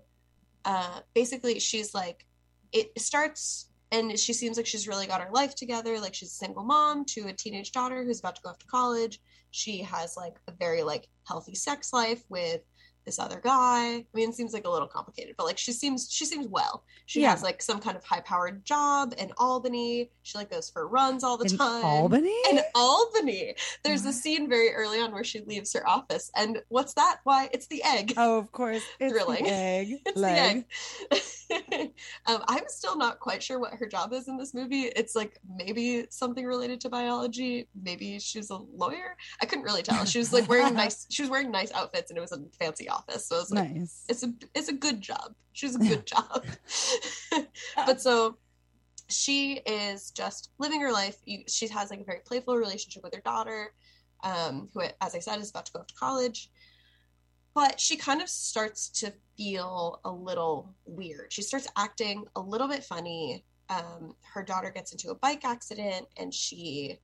[0.66, 2.26] uh, basically she's like,
[2.72, 6.00] it starts and she seems like she's really got her life together.
[6.00, 8.66] Like she's a single mom to a teenage daughter who's about to go off to
[8.66, 9.20] college.
[9.52, 12.62] She has like a very like healthy sex life with
[13.06, 13.96] this other guy.
[13.98, 16.84] I mean, it seems like a little complicated, but like she seems she seems well.
[17.06, 17.32] She Yeah.
[17.32, 20.10] has like some kind of high powered job in Albany.
[20.24, 21.84] She like goes for runs all the In time.
[21.86, 22.36] Albany?
[22.50, 23.56] In Albany.
[23.84, 27.18] There's a scene very early on where she leaves her office, and what's that?
[27.24, 27.50] Why?
[27.52, 28.14] It's the egg.
[28.18, 28.84] Oh, of course.
[29.00, 29.44] It's Thrilling.
[29.44, 29.88] the egg.
[30.06, 30.66] It's leg.
[31.10, 31.94] the egg.
[32.26, 34.84] um, I'm still not quite sure what her job is in this movie.
[34.84, 37.68] It's like maybe something related to biology.
[37.82, 39.16] Maybe she's a lawyer.
[39.42, 40.06] I couldn't really tell.
[40.06, 41.06] She was like wearing nice.
[41.10, 43.28] She was wearing nice outfits, and it was a fancy office.
[43.28, 44.06] So was like, Nice.
[44.08, 45.34] it's a it's a good job.
[45.54, 46.46] She's a good job.
[47.76, 48.38] but so
[49.10, 51.18] she is just living her life.
[51.48, 53.74] She has like a very playful relationship with her daughter,
[54.24, 56.50] um, who, as I said, is about to go off to college.
[57.54, 61.32] But she kind of starts to feel a little weird.
[61.32, 63.46] She starts acting a little bit funny.
[63.70, 66.98] Um, her daughter gets into a bike accident and she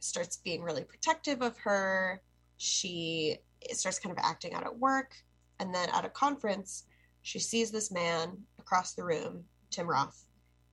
[0.00, 2.20] starts being really protective of her.
[2.56, 3.38] She
[3.72, 5.12] starts kind of acting out at work.
[5.58, 6.84] And then at a conference,
[7.22, 10.22] she sees this man across the room, Tim Roth,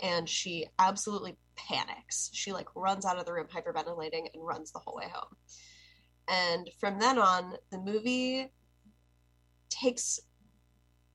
[0.02, 2.30] and she absolutely panics.
[2.34, 5.36] She like runs out of the room hyperventilating and runs the whole way home.
[6.28, 8.52] And from then on, the movie
[9.70, 10.20] takes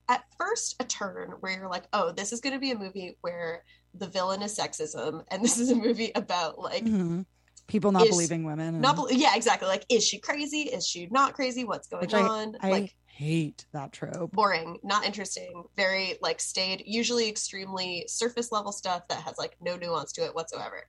[0.08, 3.16] at first a turn where you're like, oh, this is going to be a movie
[3.20, 7.26] where the villain is sexism, and this is a movie about like Mhm.
[7.68, 8.68] People not is- believing women.
[8.74, 9.68] and- not bel yeah, exactly.
[9.68, 10.62] Like, is she crazy?
[10.62, 11.64] Is she not crazy?
[11.64, 12.56] What's going I, on?
[12.60, 14.32] I like, hate that trope.
[14.32, 19.76] boring, not interesting, very like staid, usually extremely surface level stuff that has like no
[19.76, 20.84] nuance to it whatsoever.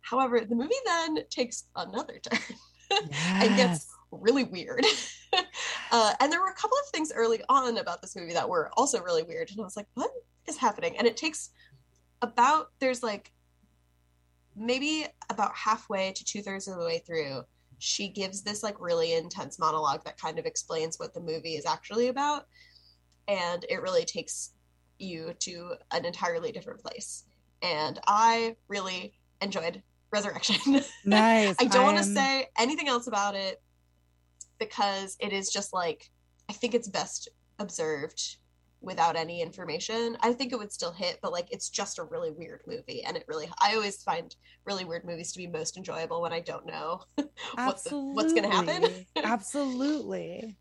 [0.00, 2.56] However, the movie then takes another turn
[3.28, 4.84] and gets really weird.
[5.92, 8.70] uh, and there were a couple of things early on about this movie that were
[8.76, 9.50] also really weird.
[9.50, 10.10] And I was like, what
[10.48, 10.96] is happening?
[10.96, 11.50] And it takes
[12.22, 13.32] about, there's like
[14.56, 17.42] maybe about halfway to two thirds of the way through,
[17.78, 21.66] she gives this like really intense monologue that kind of explains what the movie is
[21.66, 22.46] actually about.
[23.28, 24.52] And it really takes
[24.98, 27.24] you to an entirely different place.
[27.62, 30.80] And I really enjoyed Resurrection.
[31.04, 31.56] Nice.
[31.58, 33.60] I don't want to say anything else about it
[34.58, 36.10] because it is just like
[36.48, 38.36] I think it's best observed
[38.86, 40.16] without any information.
[40.20, 43.16] I think it would still hit, but like it's just a really weird movie, and
[43.16, 46.64] it really I always find really weird movies to be most enjoyable when I don't
[46.64, 47.02] know
[47.54, 49.04] what's the, what's going to happen.
[49.16, 49.16] Absolutely.
[49.24, 50.56] Absolutely.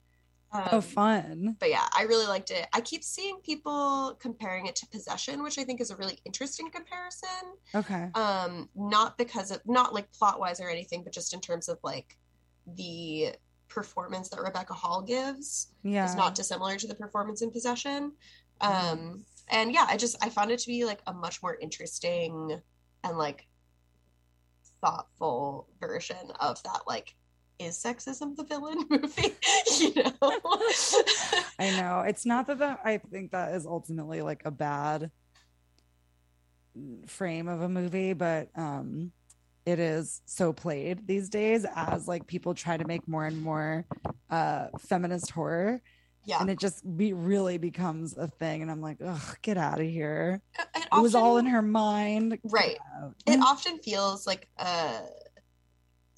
[0.52, 1.58] Um, oh, fun.
[1.60, 2.68] But yeah, I really liked it.
[2.74, 6.70] I keep seeing people comparing it to Possession, which I think is a really interesting
[6.72, 7.28] comparison.
[7.74, 8.10] Okay.
[8.16, 11.78] Um, not because of not like plot wise or anything, but just in terms of
[11.84, 12.18] like
[12.76, 13.34] the
[13.68, 16.06] performance that Rebecca Hall gives Yeah.
[16.06, 18.14] is not dissimilar to the performance in Possession.
[18.62, 22.60] Um, and yeah, I just I found it to be like a much more interesting
[23.04, 23.48] and like
[24.82, 27.16] thoughtful version of that like
[27.60, 29.34] is sexism the villain movie
[29.80, 30.14] you know
[31.58, 32.02] I know.
[32.02, 35.10] It's not that that I think that is ultimately like a bad
[37.08, 39.12] frame of a movie, but um
[39.66, 43.86] it is so played these days as like people try to make more and more
[44.30, 45.82] uh feminist horror.
[46.28, 46.42] Yeah.
[46.42, 48.64] And it just be really becomes a thing.
[48.64, 50.42] And I'm like, ugh, get out of here.
[50.76, 52.40] it It was all in her mind.
[52.44, 52.78] Right
[53.28, 55.02] it often feels like uh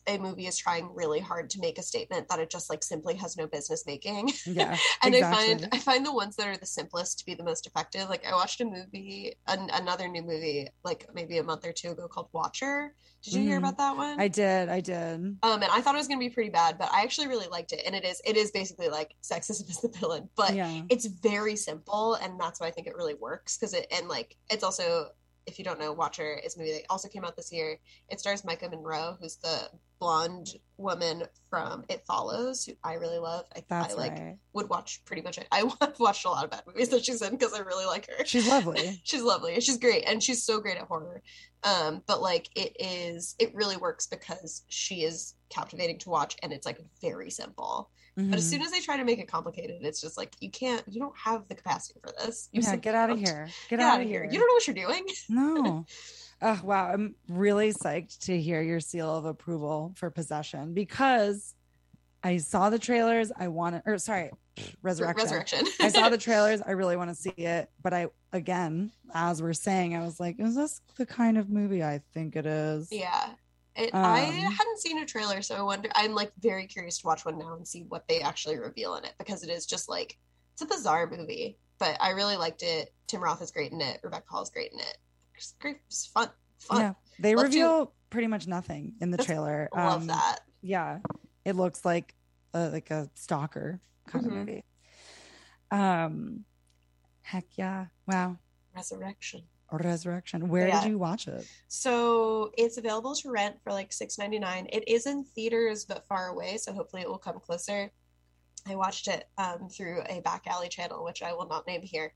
[0.08, 3.15] a movie is trying really hard to make a statement that it just like simply
[3.15, 4.78] has no business making Yeah.
[5.04, 7.67] and I find I find the ones that are the simplest to be the most
[7.67, 8.08] effective.
[8.10, 11.91] Like I watched a movie, an, another new movie, like maybe a month or two
[11.91, 12.96] ago called Watcher.
[13.24, 13.63] Did you hear Mhm.
[13.63, 14.20] about that one?
[14.20, 14.70] I did.
[14.70, 15.15] I did.
[15.20, 17.48] um, and I thought it was going to be pretty bad, but I actually really
[17.48, 17.82] liked it.
[17.86, 20.84] And it is, it is basically like sexism is the villain, but Yeah.
[20.89, 23.58] it's very simple, and that's why I think it really works.
[23.58, 25.10] Because it and like it's also,
[25.47, 27.79] if you don't know, Watcher is a movie that also came out this year.
[28.10, 33.45] It stars Maika Monroe, who's the blonde woman from It Follows, who I really love.
[33.55, 34.38] I, That's I like right.
[34.53, 35.39] would watch pretty much.
[35.51, 38.07] I have watched a lot of bad movies that she's in because I really like
[38.07, 38.25] her.
[38.25, 38.99] She's lovely.
[39.03, 39.60] she's lovely.
[39.62, 41.23] She's great, and she's so great at horror.
[41.63, 46.51] Um, but like it is, it really works because she is captivating to watch, and
[46.51, 47.89] it's like very simple.
[48.17, 48.49] But as Mhm.
[48.49, 50.84] soon as they try to make it complicated, it's just like you can't.
[50.88, 52.49] You don't have the capacity for this.
[52.51, 53.47] You yeah, get out of here.
[53.69, 54.23] Get, out of here.
[54.23, 55.06] You don't know what you're doing.
[55.30, 55.86] No.
[56.41, 56.91] Oh, wow.
[56.91, 61.53] I'm really psyched to hear your seal of approval for possession because
[62.23, 63.32] I saw the trailers.
[63.38, 64.32] I want to, or sorry,
[64.82, 65.25] resurrection.
[65.25, 65.67] Resurrection.
[65.80, 66.62] I saw the trailers.
[66.65, 67.69] I really want to see it.
[67.84, 71.84] But I, again, as we're saying, I was like, is this the kind of movie
[71.84, 72.88] I think it is?
[72.91, 73.30] Yeah.
[73.77, 75.89] It, I Um, hadn't seen a trailer, so I wonder.
[75.93, 79.05] I'm like very curious to watch one now and see what they actually reveal in
[79.05, 80.17] it because it is just like
[80.53, 82.91] it's a bizarre movie, but I really liked it.
[83.05, 83.99] Tim Roth is great in it.
[84.03, 84.97] Rebecca Hall is great in it.
[85.35, 85.77] It's great.
[85.85, 86.29] It's fun.
[86.59, 86.81] Fun.
[86.81, 86.93] Yeah.
[87.19, 89.69] They Love to- reveal pretty much nothing in the trailer.
[89.71, 90.39] I love Um, that.
[90.63, 90.99] Yeah.
[91.45, 92.15] It looks like
[92.55, 94.27] a, like a stalker kind Mhm.
[94.27, 94.63] of movie.
[95.69, 96.45] Um,
[97.21, 97.87] heck yeah.
[98.07, 98.37] Wow.
[98.75, 99.43] Resurrection.
[99.71, 100.47] Resurrection.
[100.49, 100.82] Where Yeah.
[100.82, 101.45] did you watch it?
[101.67, 104.67] So it's available to rent for like six ninety nine.
[104.71, 107.91] It is in theaters but far away, so hopefully it will come closer.
[108.65, 112.13] I watched it um, through a back alley channel, which I will not name here.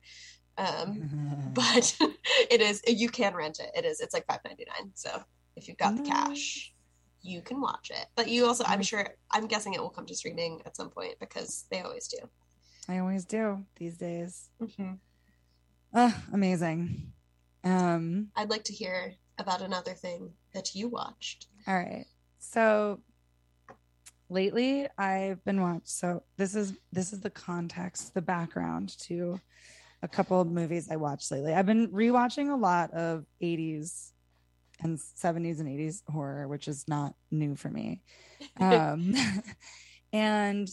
[0.57, 1.95] Um, but
[2.49, 3.71] it is you can rent it.
[3.75, 4.91] It is it's like five ninety nine.
[4.95, 5.23] So
[5.55, 6.73] if you've got the cash,
[7.21, 8.05] you can watch it.
[8.15, 11.15] But you also, I'm sure, I'm guessing it will come to streaming at some point
[11.19, 12.17] because they always do.
[12.87, 14.49] I always do these days.
[14.61, 14.99] Mhm.
[15.93, 17.11] Ah, amazing.
[17.63, 21.47] Um, I'd like to hear about another thing that you watched.
[21.67, 22.05] all right.
[22.39, 23.01] So
[24.29, 29.39] lately I've been watched so this is this is the context, the background to
[30.01, 31.53] a couple of movies I watched lately.
[31.53, 34.11] I've been rewatching a lot of 80s
[34.79, 38.01] and 70s and 80s horror, which is not new for me.
[38.59, 39.13] Um
[40.13, 40.67] and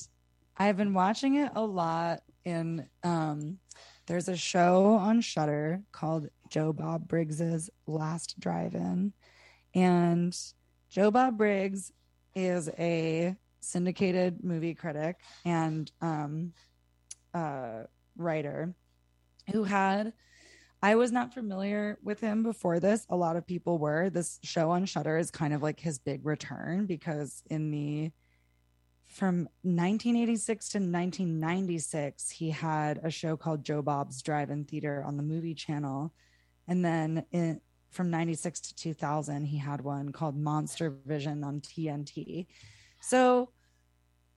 [0.57, 3.59] I've been watching it a lot in um
[4.07, 9.13] there's a show on Shudder called Joe Bob Briggs's Last Drive-In
[9.75, 10.37] and
[10.89, 11.93] Joe Bob Briggs
[12.35, 16.53] is a syndicated movie critic and um
[17.35, 17.83] uh
[18.17, 18.75] writer
[19.51, 20.13] who had
[20.81, 23.05] I was not familiar with him before this.
[23.11, 24.11] A lot of people were.
[24.11, 28.13] This show on Shudder is kind of like his big return because in the
[29.09, 35.23] from 1986 to 1996, he had a show called Joe Bob's Drive-In Theater on the
[35.23, 36.13] Movie Channel,
[36.69, 42.47] and then in, from 96 to 2000, he had one called Monster Vision on TNT.
[43.01, 43.51] So,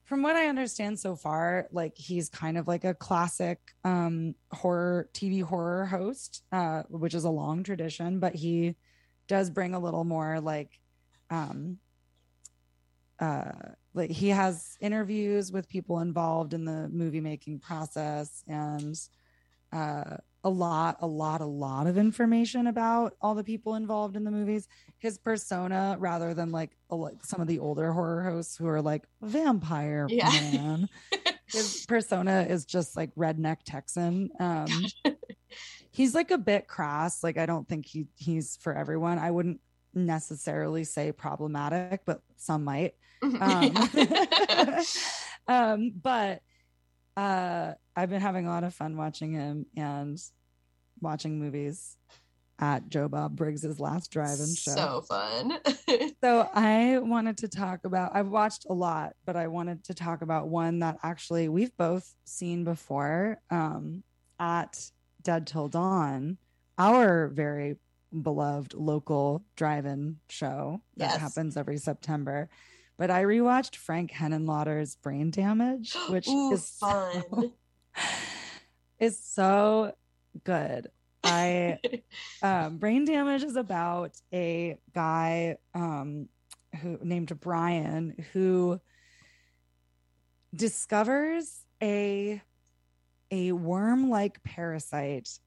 [0.04, 5.08] from what I understand so far, like he's kind of like a classic um, horror
[5.14, 8.74] TV horror host, uh, which is a long tradition, but he
[9.28, 10.80] does bring a little more like
[11.30, 11.78] um,
[13.20, 13.52] uh
[13.94, 18.98] like he has interviews with people involved in the movie making process and
[19.72, 24.24] uh a lot a lot a lot of information about all the people involved in
[24.24, 24.66] the movies.
[24.98, 26.72] His persona rather than like
[27.22, 30.30] some of the older horror hosts who are like vampire Yeah.
[30.52, 30.88] man
[31.46, 34.66] his persona is just like redneck texan um
[35.90, 37.22] he's like a bit crass.
[37.22, 39.18] Like i don't think he he's for everyone.
[39.18, 39.60] I wouldn't
[39.94, 42.94] necessarily say problematic but some might.
[43.40, 43.72] Um,
[45.46, 46.40] um but
[47.16, 50.18] uh i've been having a lot of fun watching him and
[51.00, 51.96] watching movies
[52.58, 55.58] at joe bob briggs's last drive-in show So fun.
[56.22, 60.22] so I wanted to talk about I've watched a lot, but I wanted to talk
[60.22, 64.04] about one that actually we've both seen before um
[64.38, 64.90] at
[65.22, 66.38] Dead Till Dawn,
[66.78, 67.76] our very
[68.22, 71.20] beloved local drive-in show that Yes.
[71.20, 72.48] happens every September.
[72.98, 77.24] But I rewatched Frank Henenlotter's Brain Damage, which Ooh, is fun.
[77.30, 77.52] so,
[78.98, 79.92] is so
[80.44, 80.88] good.
[81.24, 81.78] I
[82.42, 86.28] um, brain damage is about a guy um,
[86.80, 88.80] who named Brian who
[90.54, 92.42] discovers a
[93.30, 95.38] a worm-like parasite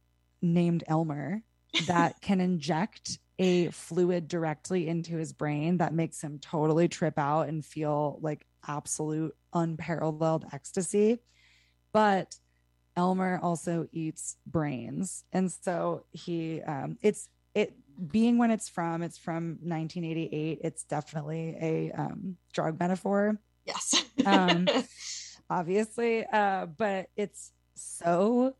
[0.41, 1.43] named Elmer
[1.87, 7.47] that can inject a fluid directly into his brain that makes him totally trip out
[7.47, 11.19] and feel like absolute unparalleled ecstasy.
[11.95, 12.35] But
[12.97, 15.23] Elmer also eats brains.
[15.31, 17.73] And so he um it's it
[18.11, 20.59] being when it's from, it's from 1988.
[20.61, 23.39] It's definitely a um drug metaphor.
[23.65, 24.03] Yes.
[24.25, 24.67] Um
[25.49, 26.25] obviously.
[26.25, 28.55] Uh, but it's so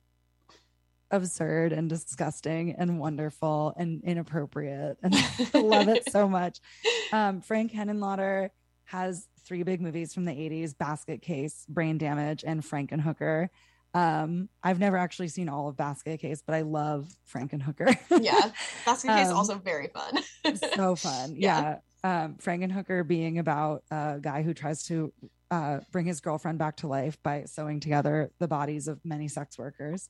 [1.11, 4.97] absurd and disgusting and wonderful and inappropriate.
[5.03, 5.13] And
[5.53, 6.59] I love it so much.
[7.13, 8.49] Um, Frank Henenlotter
[8.86, 13.49] has three big movies from the 80s Basket Case, Brain Damage, and Frankenhooker.
[13.93, 17.95] Um, I've never actually seen all of Basket Case, but I love Frankenhooker.
[18.21, 18.51] yeah.
[18.85, 20.57] Basket Case Um, also very fun.
[20.75, 21.35] so fun.
[21.37, 21.77] Yeah.
[22.03, 22.23] Yeah.
[22.23, 25.11] Um, Frankenhooker being about a guy who tries to
[25.49, 29.57] uh, bring his girlfriend back to life by sewing together the bodies of many sex
[29.57, 30.09] workers.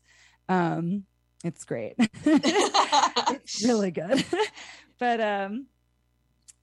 [0.50, 1.04] Um,
[1.44, 1.96] it's great.
[2.26, 4.26] it's really good.
[5.00, 5.68] but um,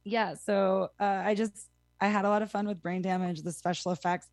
[0.04, 1.68] yeah, so uh, I just
[2.02, 4.28] I had a lot of fun with brain damage, the special effects.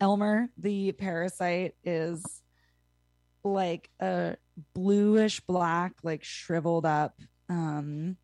[0.00, 2.24] Elmer, the parasite, is
[3.42, 4.36] like a
[4.74, 7.18] bluish black, like shriveled up.
[7.48, 8.16] Um,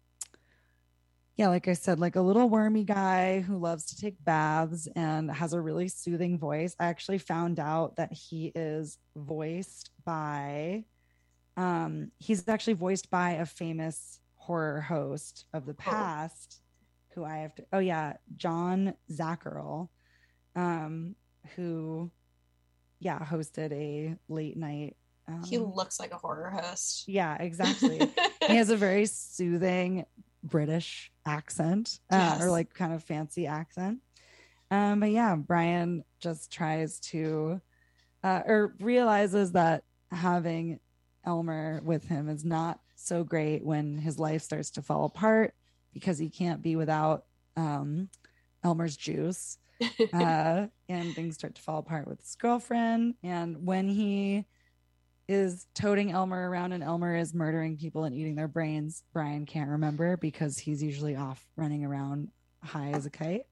[1.36, 5.32] yeah, like I said, like a little wormy guy who loves to take baths and
[5.32, 6.76] has a really soothing voice.
[6.78, 10.84] I actually found out that he is voiced by,
[11.56, 16.60] um, he's actually voiced by a famous horror host of the past
[17.16, 19.88] who I have to, oh yeah, John Zacherle,
[20.54, 21.16] um,
[21.56, 22.12] who,
[23.00, 24.96] yeah, hosted a late night.
[25.26, 27.08] Um, he looks like a horror host.
[27.08, 27.98] yeah, exactly.
[28.46, 30.04] he has a very soothing
[30.44, 33.98] British accent uh, or like kind of fancy accent.
[34.70, 37.60] Um, but yeah, Brian just tries to,
[38.22, 40.80] uh, or realizes that having
[41.24, 45.54] Elmer with him is not so great when his life starts to fall apart
[45.96, 47.24] because he can't be without
[47.56, 48.10] um,
[48.62, 49.56] Elmer's juice.
[50.12, 53.14] uh, and things start to fall apart with his girlfriend.
[53.22, 54.44] And when he
[55.26, 59.70] is toting Elmer around and Elmer is murdering people and eating their brains, Brian can't
[59.70, 62.28] remember because he's usually off running around
[62.62, 63.46] high as a kite.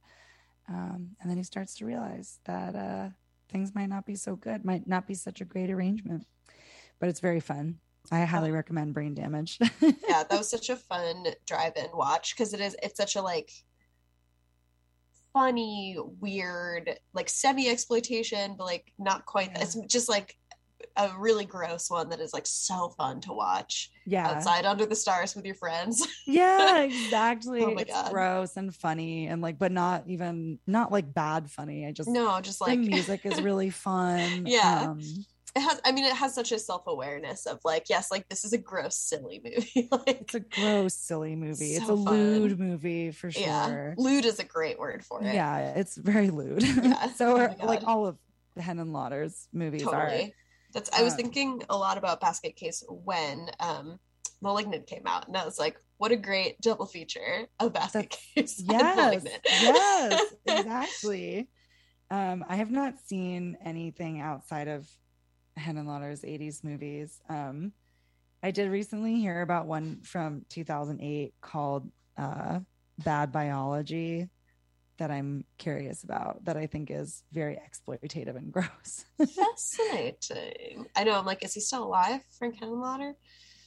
[0.69, 3.09] Um, and then he starts to realize that uh,
[3.49, 6.27] things might not be so good, might not be such a great arrangement,
[7.01, 7.79] but it's very fun.
[8.13, 9.59] I highly recommend Brain Damage.
[9.81, 13.51] yeah, that was such a fun drive-in watch because it is it's such a like
[15.33, 19.51] funny, weird, like semi-exploitation, but like not quite.
[19.57, 20.37] It's just like
[20.97, 23.91] a really gross one that is like so fun to watch.
[24.07, 24.29] Yeah.
[24.29, 26.07] outside under the stars with your friends.
[26.27, 27.63] yeah, exactly.
[27.63, 28.13] Oh my it's God.
[28.13, 31.87] gross and funny and like, but not even not like bad funny.
[31.87, 34.45] I just No, just the like- music is really fun.
[34.47, 34.91] Yeah.
[34.91, 35.01] Um,
[35.57, 35.81] it has.
[35.85, 38.97] I mean, it has such a self-awareness of like, yes, like this is a gross,
[38.97, 39.89] silly movie.
[39.93, 41.75] like, it's a gross, silly movie.
[41.75, 43.43] it's So a lewd movie for sure.
[43.43, 45.35] yeah, lewd is a great word for it.
[45.35, 46.63] Yeah, it's very lewd.
[46.63, 47.07] Yeah.
[47.15, 48.19] so Oh are, like all of
[48.59, 50.11] Henenlotter's movies are.
[50.73, 50.91] That's.
[50.93, 53.99] I was Um, thinking a lot about Basket Case when um,
[54.43, 58.61] *Malignant* came out, and I was like, what a great double feature of Basket Case.
[58.69, 61.49] Yes, yes, exactly.
[62.11, 64.89] Um, I have not seen anything outside of
[65.59, 67.21] Henenlotter's 80s movies.
[67.29, 67.73] Um,
[68.43, 72.61] I did recently hear about one from 2008 called uh,
[73.05, 74.29] Bad Biology
[74.99, 79.05] that I'm curious about that I think is very exploitative and gross.
[79.19, 80.87] Fascinating.
[80.95, 81.19] I know.
[81.19, 83.15] I'm like, is he still alive, Frank Henenlotter?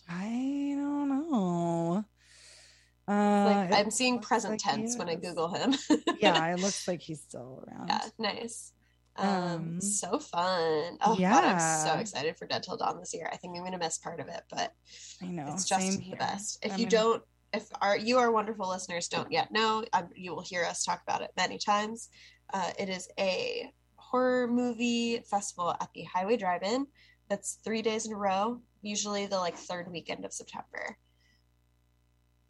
[0.09, 2.05] I don't know.
[3.07, 5.15] Uh, Like, I'm seeing present like tense when I.
[5.15, 5.73] Google him.
[6.19, 7.87] yeah, it looks like he's still around.
[7.89, 8.71] yeah, nice.
[9.17, 10.97] Um, Um, so fun.
[11.01, 13.29] Oh god, I'm so excited for Dead Till Dawn this year.
[13.31, 14.73] I think I'm gonna miss part of it, but
[15.21, 15.47] I know.
[15.53, 16.59] it's just the best.
[16.63, 20.09] If I'm you in- don't, if our you are wonderful listeners don't yet know, um,
[20.15, 22.09] you will hear us talk about it many times.
[22.53, 26.87] Uh, it is a horror movie festival at the Hi-Way Drive-In.
[27.29, 28.61] That's three days in a row.
[28.81, 30.97] Usually the like third weekend of September.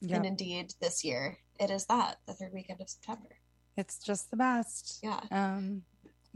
[0.02, 0.18] Yep.
[0.18, 3.30] And indeed, this year it is that the third weekend of September.
[3.78, 5.00] It's just the best.
[5.04, 5.20] Yeah.
[5.32, 5.84] Um,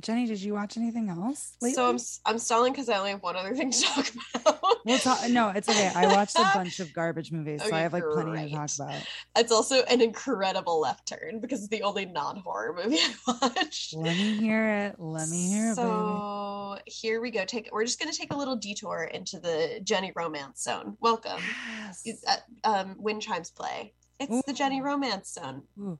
[0.01, 1.55] Jenny, did you watch anything else?
[1.61, 1.75] Lately?
[1.75, 4.61] So I'm I'm stalling because I only have one other thing to talk about.
[4.85, 5.29] We'll talk.
[5.29, 5.91] No, it's okay.
[5.95, 9.03] I watched a bunch of garbage movies, so I have like plenty to talk about.
[9.37, 13.95] It's also an incredible left turn because it's the only non-horror movie I watched.
[13.95, 14.95] Let me hear it.
[14.99, 15.75] Let me hear it.
[15.75, 17.45] So here we go.
[17.45, 20.97] Take we're just gonna take a little detour into the Jenny romance zone.
[20.99, 21.41] Welcome.
[22.03, 23.93] It's, uh, um, wind chimes play.
[24.19, 25.63] It's the Jenny romance zone.
[25.79, 25.99] Ooh.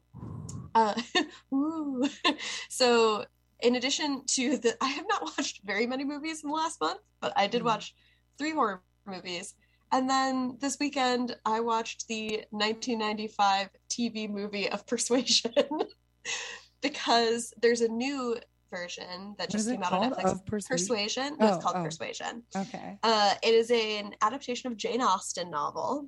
[0.76, 0.94] Uh,
[1.54, 2.08] ooh.
[2.70, 3.26] so
[3.62, 7.00] in addition to the, I have not watched very many movies in the last month,
[7.20, 7.66] but I did Mhm.
[7.66, 7.96] watch
[8.38, 9.54] three horror movies.
[9.94, 15.54] And then this weekend, I watched the 1995 TV movie of Persuasion
[16.82, 18.38] because there's a new
[18.70, 20.12] version that just came out on?
[20.12, 20.32] Netflix.
[20.32, 20.78] Of Persuasion?
[20.88, 21.38] Persuasion.
[21.40, 21.84] No, Oh, it's called oh.
[21.84, 22.44] Persuasion.
[22.56, 22.98] Okay.
[23.04, 26.08] Uh, it is an adaptation of Jane Austen novel.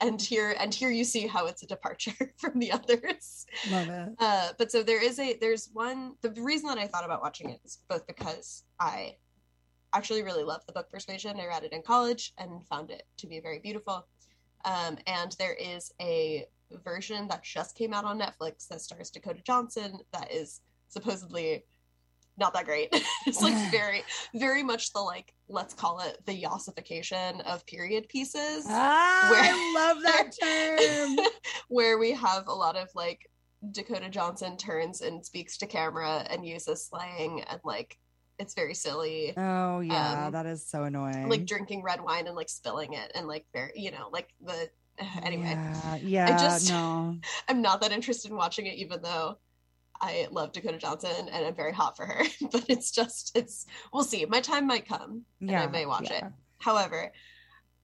[0.00, 3.46] And here, and here you see how it's a departure from the others.
[3.70, 4.08] Love it.
[4.18, 6.14] Uh, but so there is a there's one.
[6.22, 9.16] The reason that I thought about watching it is both because I
[9.92, 11.40] actually really love the book Persuasion.
[11.40, 14.06] I read it in college and found it to be very beautiful.
[14.64, 16.46] Um, and there is a
[16.84, 21.64] version that just came out on Netflix that stars Dakota Johnson that is supposedly
[22.38, 22.88] not that great.
[23.26, 24.02] it's like very,
[24.34, 28.64] very much the like, let's call it the yassification of period pieces.
[28.68, 30.30] Ah, I love that
[31.16, 31.26] term.
[31.68, 33.28] where we have a lot of like
[33.72, 37.98] Dakota Johnson turns and speaks to camera and uses slang and like
[38.38, 39.34] it's very silly.
[39.36, 41.28] Oh yeah, Um, that is so annoying.
[41.28, 44.68] Like drinking red wine and like spilling it and like very you know like the
[45.22, 45.50] anyway.
[45.56, 47.16] Yeah, yeah, I just no.
[47.48, 49.38] I'm not that interested in watching it even though
[50.00, 52.22] I love Dakota Johnson and I'm very hot for her.
[52.52, 54.24] but it's just it's we'll see.
[54.24, 56.24] My time might come and I may watch it.
[56.58, 57.12] However,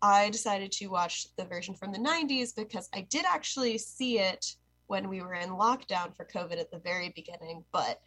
[0.02, 4.54] I decided to watch the version from the 90s because I did actually see it
[4.86, 8.00] when we were in lockdown for COVID at the very beginning, but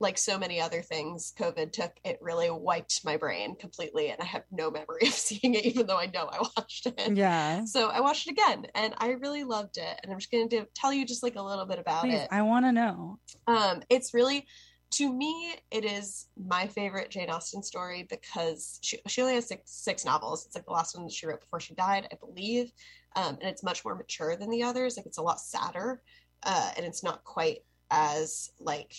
[0.00, 4.24] like so many other things COVID took, it really wiped my brain completely, and I
[4.24, 7.16] have no memory of seeing it, even though I know I watched it.
[7.16, 7.64] Yeah.
[7.66, 10.00] So I watched it again, and I really loved it.
[10.02, 12.28] And I'm just going to tell you just like a little bit about Please, it.
[12.30, 13.18] I want to know.
[13.46, 14.46] Um, it's really,
[14.92, 19.70] to me, it is my favorite Jane Austen story because she, she only has six,
[19.70, 20.46] six novels.
[20.46, 22.72] It's like the last one that she wrote before she died, I believe.
[23.16, 24.96] Um, and it's much more mature than the others.
[24.96, 26.00] Like it's a lot sadder,
[26.42, 27.58] uh, and it's not quite
[27.90, 28.94] as like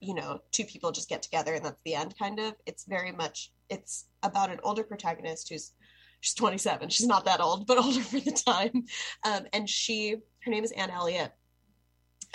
[0.00, 2.54] you know two people just get together and that's the end kind of.
[2.66, 5.72] It's very much it's about an older protagonist who's
[6.20, 8.84] she's 27 she's not that old but older for the time.
[9.24, 11.32] Um, and she her name is anne elliot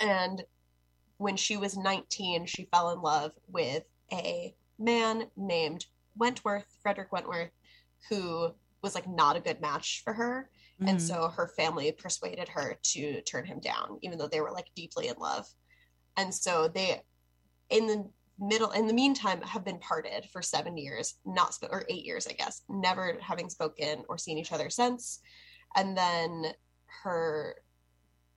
[0.00, 0.44] and
[1.18, 5.86] when she was 19 she fell in love with a man named
[6.16, 7.50] wentworth frederick wentworth
[8.10, 8.52] who
[8.82, 10.50] was like not a good match for her.
[10.80, 11.00] And Mhm.
[11.00, 15.06] so her family persuaded her to turn him down even though they were like deeply
[15.06, 15.46] in love.
[16.16, 17.02] And so they
[17.72, 18.08] in the
[18.38, 22.26] middle in the meantime have been parted for seven years not sp- or eight years
[22.26, 25.20] i guess never having spoken or seen each other since.
[25.76, 26.52] And then
[27.02, 27.56] her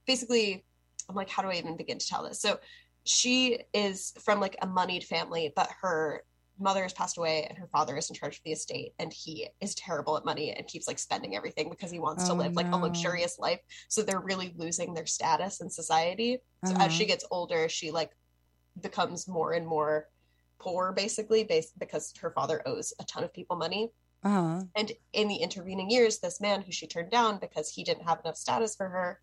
[0.08, 0.66] basically
[1.10, 2.42] i'm like how do i even begin to tell this?
[2.42, 2.60] So
[3.04, 6.24] she is from like a moneyed family but her
[6.60, 9.48] mother has passed away and her father is in charge of the estate and he
[9.60, 12.56] is terrible at money and keeps like spending everything because he wants to Oh, live
[12.56, 13.60] like a luxurious life.
[13.90, 16.38] So they're really losing their status in society.
[16.64, 16.86] So Uh-huh.
[16.86, 18.12] as she gets older she like
[18.82, 20.08] becomes more and more
[20.60, 23.92] poor basically based because her father owes a ton of people money
[24.24, 24.64] Uh-huh.
[24.76, 28.20] and in the intervening years this man who she turned down because he didn't have
[28.24, 29.20] enough status for her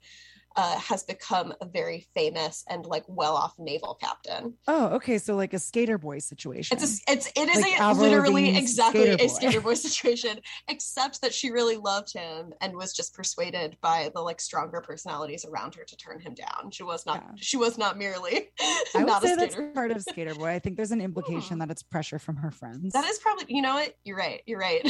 [0.57, 5.19] uh, has become a very famous and like well-off naval captain Oh, okay.
[5.19, 6.77] So like a skater boy situation.
[6.77, 10.39] it's a, it's it is Like a literally exactly Skater a skater boy situation,
[10.69, 15.45] except that she really loved him and was just persuaded by the like stronger personalities
[15.45, 16.71] around her to turn him down.
[16.71, 18.51] She was not she was not merely
[18.95, 19.69] I would not say a that's skater.
[19.69, 19.75] Hmm.
[19.75, 20.49] part of skater boy.
[20.51, 22.93] I think there's an implication that it's pressure from her friends.
[22.93, 23.95] That is probably you know what?
[24.05, 24.43] You're right.
[24.47, 24.83] You're right.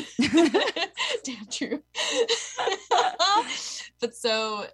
[1.25, 1.83] Damn true.
[4.01, 4.67] but so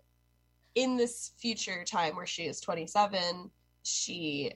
[0.79, 3.51] in this future time where she is 27,
[3.83, 4.53] she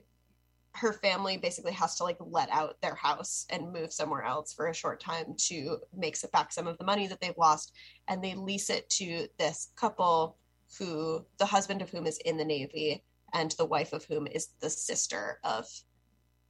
[0.75, 4.68] her family basically has to like let out their house and move somewhere else for
[4.68, 7.73] a short time to make back some of the money that they've lost
[8.09, 10.39] and they lease it to this couple
[10.79, 13.05] who the husband of whom is in the navy
[13.35, 15.66] and the wife of whom is the sister of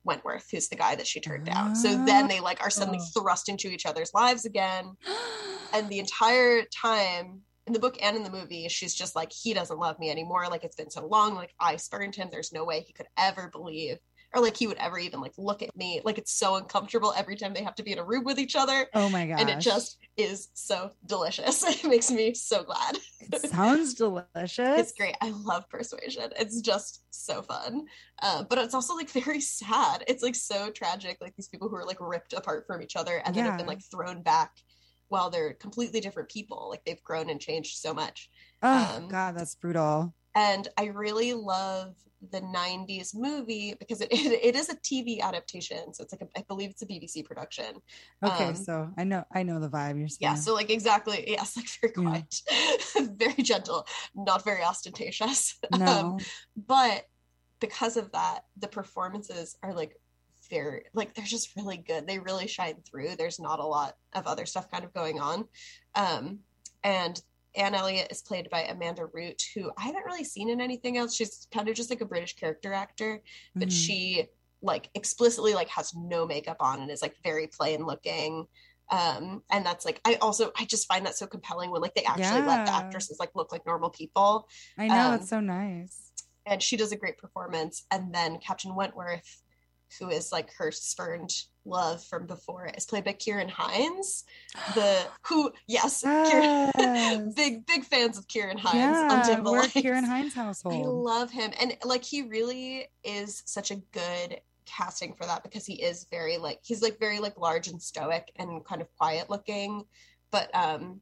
[0.05, 1.75] Wentworth who's the guy that she turned down.
[1.75, 4.97] So then they like are suddenly thrust into each other's lives again.
[5.75, 9.55] And the entire time in the book and in the movie she's just like he
[9.55, 10.47] doesn't love me anymore.
[10.51, 11.35] Like it's been so long.
[11.35, 12.29] Like i spurned him.
[12.31, 13.99] There's no way he could ever believe
[14.35, 16.01] or like he would ever even like look at me.
[16.05, 18.57] Like it's so uncomfortable every time they have to be in a room with each
[18.57, 18.87] other.
[18.95, 19.41] Oh my god!
[19.41, 21.63] and it just is so delicious.
[21.73, 22.99] It makes me so glad.
[23.47, 24.79] Sounds delicious.
[24.79, 25.17] it's great.
[25.21, 26.31] I love persuasion.
[26.39, 27.87] It's just so fun.
[28.21, 30.05] Uh, but it's also like very sad.
[30.07, 31.19] It's like so tragic.
[31.21, 33.67] Like these people who are like ripped apart from each other and then have been
[33.67, 34.53] like thrown back
[35.13, 36.69] while they're completely different people.
[36.71, 38.31] Like they've grown and changed so much.
[38.63, 40.15] Oh Um, God, that's brutal.
[40.35, 41.95] and i really love
[42.31, 44.09] the 90s movie because it,
[44.49, 45.93] it, is a tv adaptation.
[45.93, 47.71] So it's like a, i believe it's a bbc production.
[48.25, 50.19] Okay, Um, so I know I know the vibe you're saying.
[50.29, 51.19] yeah so like exactly.
[51.37, 52.35] Yes like very quiet.
[53.25, 53.81] Very gentle.
[54.15, 55.59] Not very ostentatious.
[55.77, 55.87] No.
[55.87, 56.19] um,
[56.75, 56.99] but
[57.61, 59.93] because of that the performances are like
[60.53, 64.27] very like they're just really good they really shine through there's not a lot of
[64.27, 65.45] other stuff kind of going on
[65.95, 66.39] um
[66.85, 67.23] and
[67.55, 71.15] Anne Elliot is played by Amanda Root, who I haven't really seen in anything else.
[71.15, 73.23] She's kind of just like a British character actor,
[73.55, 73.73] but Mhm.
[73.73, 74.25] she
[74.63, 78.47] like explicitly like has no makeup on and is like very plain looking.
[78.91, 82.05] Um, and that's like I also I just find that so compelling when like they
[82.05, 84.49] actually let the actresses like look like normal people.
[84.79, 86.11] I know Um, it's so nice.
[86.47, 87.85] and she does a great performance.
[87.91, 89.43] And then Captain Wentworth,
[89.99, 91.33] who is like her spurned
[91.65, 94.25] love from before, is played by Ciarán Hinds.
[94.75, 99.69] The who, yes, Kieran, big big fans of Ciarán Hinds on Yeah, Dim the we're
[99.69, 100.75] Kieran Hinds household.
[100.75, 105.67] I love him, and like he really is such a good casting for that because
[105.67, 109.29] he is very like he's like very like large and stoic and kind of quiet
[109.29, 109.85] looking,
[110.31, 111.01] but um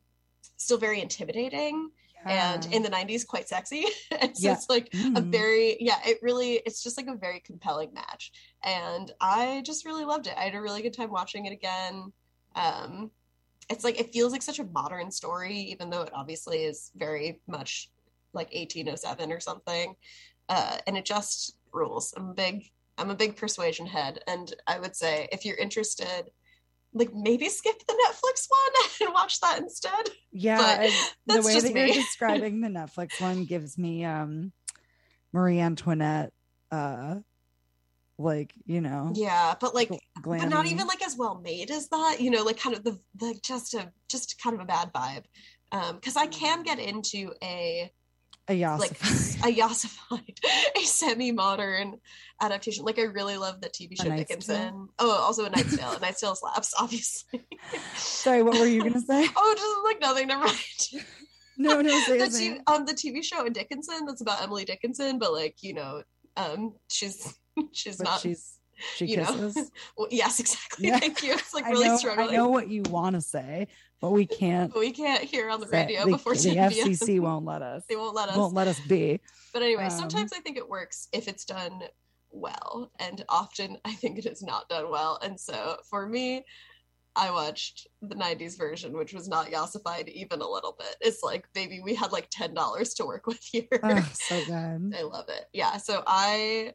[0.56, 1.90] still very intimidating.
[2.26, 3.84] And in the 90s quite sexy.
[4.20, 4.54] And so Yeah.
[4.54, 5.30] it's like a Mhm.
[5.32, 8.32] very yeah it really it's just like a very compelling match.
[8.62, 10.34] And i just really loved it.
[10.36, 12.12] I had a really good time watching it again.
[12.54, 13.10] Um
[13.70, 17.40] it's like it feels like such a modern story even though it obviously is very
[17.46, 17.90] much
[18.32, 19.94] like 1807 or something.
[20.48, 22.12] Uh and it just rules.
[22.16, 24.22] I'm a big i'm a big persuasion head.
[24.26, 26.30] And i would say if you're interested
[26.92, 30.88] like maybe skip the netflix one and watch that instead Yeah,
[31.26, 31.80] But the way that me.
[31.86, 34.52] you're describing the Netflix one gives me um
[35.32, 36.32] Marie Antoinette
[36.72, 37.16] uh
[38.18, 39.12] like, you know.
[39.14, 39.88] yeah but like
[40.22, 42.98] but not even like as well made as that you know like kind of the
[43.16, 45.24] the just a just kind of a bad vibe
[45.72, 47.90] um because i can get into a
[48.50, 50.38] a like Yasified.
[50.76, 51.98] a semi-modern
[52.40, 52.84] adaptation.
[52.84, 54.88] Like i really love the tv show dickinson.
[54.98, 55.92] Oh also a Knight's tale.
[55.92, 57.42] A Knight's tale slaps obviously.
[57.94, 59.26] Sorry, what were you gonna say?
[59.36, 61.04] oh just like nothing never mind.
[61.56, 65.18] No, no, say the, t- um, the tv show in dickinson that's about emily dickinson
[65.18, 66.02] but like you know
[66.38, 67.34] um she's
[67.72, 68.59] she's But not she's
[68.96, 69.24] she you know.
[69.24, 69.70] kisses.
[69.96, 70.98] well, yes exactly Yeah.
[70.98, 73.68] thank you it's like I really know, struggling I know what you want to say,
[74.00, 76.88] but we can't we can't hear on the radio the, before the 10 p.m.
[76.88, 77.84] FCC won't let us.
[77.88, 79.20] they won't let us Won't let us be.
[79.52, 81.82] but anyway um, sometimes i think it works if it's done
[82.30, 86.44] well and often i think it is not done well and so for me
[87.16, 91.44] i watched the 90s version which was not yassified even a little bit it's like
[91.54, 94.94] baby we had like $10 to work with here Oh, so good.
[94.96, 96.72] i love it yeah so i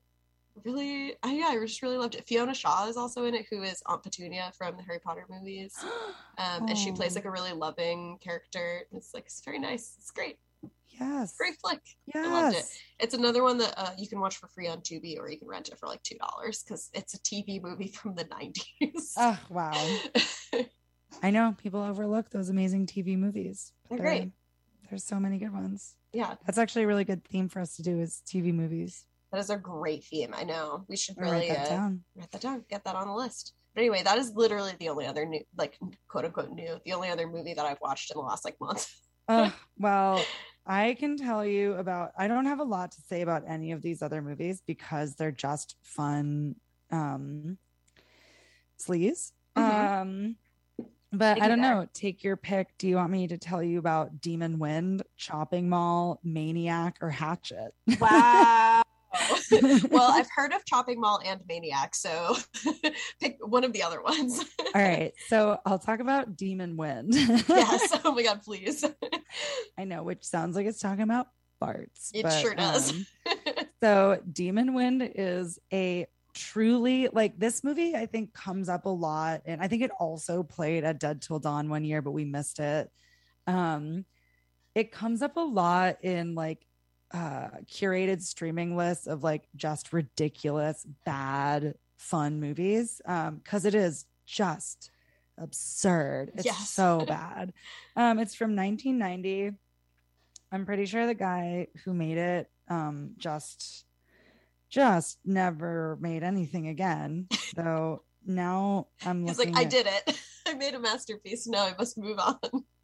[0.64, 3.62] really I, yeah i just really loved it fiona shaw is also in it who
[3.64, 5.84] is aunt petunia from the harry potter movies
[6.38, 7.16] um, and she plays Oh.
[7.16, 10.38] like a really loving character it's like it's very nice it's great
[10.99, 11.36] Yes.
[11.38, 11.82] great flick
[12.14, 12.26] Yes.
[12.26, 12.66] I loved it.
[12.99, 15.49] It's another one that uh, you can watch for free on Tubi, or you can
[15.49, 19.14] rent it for like two dollars because it's a TV movie from the nineties.
[19.18, 19.74] Oh wow.
[21.22, 23.74] I know people overlook those amazing TV movies.
[23.89, 24.32] but They're great.
[24.89, 25.95] There's so many good ones.
[26.14, 29.06] yeah, That's actually a really good theme for us to do is TV movies.
[29.32, 30.34] That is a great theme.
[30.36, 32.03] I know we should really write that uh, down.
[32.15, 33.53] write that down, get that on the list.
[33.73, 37.09] But anyway, that is literally the only other new, like quote unquote new, the only
[37.09, 38.88] other movie that I've watched in the last like month.
[39.28, 40.26] Oh, well,
[40.65, 43.82] I can tell you about I don't have a lot to say about any of
[43.82, 46.55] these other movies because they're just fun
[46.91, 47.57] um
[48.80, 49.32] sleaze.
[49.57, 50.01] Mhm.
[50.01, 50.36] Um
[51.11, 51.88] but I don't know.
[51.93, 52.78] Take your pick.
[52.78, 57.71] Do you want me to tell you about Demon Wind, Chopping Mall, Maniac, or Hatchet?
[57.99, 58.74] Wow.
[59.89, 62.36] well, I've heard of Chopping Mall and Maniac, so
[63.22, 64.43] pick one of the other ones.
[64.74, 65.13] All right.
[65.28, 67.13] So I'll talk about Demon Wind.
[67.13, 67.99] yes.
[68.03, 68.84] Oh my god, please.
[69.78, 71.28] I know, which sounds like it's talking about
[71.61, 72.11] farts.
[72.13, 72.91] It but, sure does.
[72.91, 73.05] um,
[73.82, 79.41] so Demon Wind is a truly like this movie, I think comes up a lot.
[79.45, 82.59] And I think it also played at Dead Till Dawn one year, but we missed
[82.59, 82.89] it.
[83.47, 84.05] Um,
[84.76, 86.64] it comes up a lot in like
[87.14, 93.01] uh curated streaming lists of like just ridiculous, bad, fun movies.
[93.06, 94.91] Um, because it is just
[95.38, 96.32] absurd.
[96.36, 96.70] It's Yes.
[96.70, 97.53] so bad.
[97.95, 99.56] Um, it's from 1990.
[100.51, 103.86] I'm pretty sure the guy who made it um just
[104.70, 107.28] just never made anything again.
[107.56, 110.20] So now I'm He's looking like, I at- did it.
[110.47, 111.47] I made a masterpiece.
[111.47, 112.38] Now I must move on.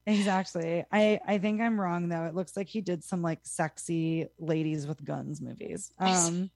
[0.06, 0.84] Exactly.
[0.92, 2.26] I I think I'm wrong though.
[2.26, 5.92] It looks like he did some like sexy ladies with guns movies.
[6.00, 6.50] Um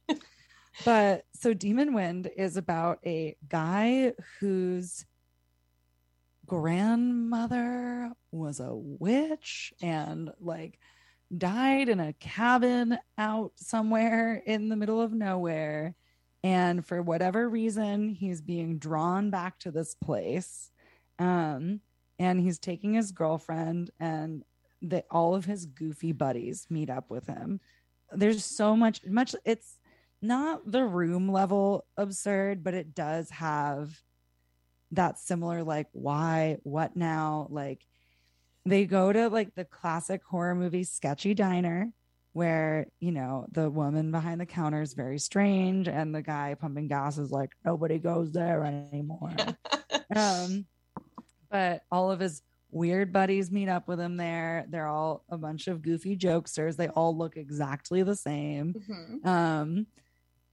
[0.84, 5.06] but so Demon Wind is about a guy whose
[6.46, 10.78] grandmother was a witch and like
[11.36, 15.96] died in a cabin out somewhere in the middle of nowhere
[16.44, 20.70] and for whatever reason he's being drawn back to this place
[21.18, 21.80] um
[22.20, 24.44] and he's taking his girlfriend and
[24.82, 27.60] the, all of his goofy buddies meet up with him.
[28.12, 29.78] There's so much much it's
[30.22, 34.00] not the room level absurd but it does have
[34.92, 37.48] that similar like why what now?
[37.50, 37.82] Like
[38.66, 41.92] they go to like the classic horror movie sketchy diner
[42.34, 46.88] where you know the woman behind the counter is very strange and the guy pumping
[46.88, 49.34] gas is like nobody goes there anymore.
[50.16, 50.68] Um
[51.50, 52.42] but all of his
[52.72, 54.66] weird buddies meet up with him there.
[54.70, 56.76] They're all a bunch of goofy jokesters.
[56.76, 58.74] They all look exactly the same.
[58.74, 59.26] Mhm.
[59.26, 59.88] um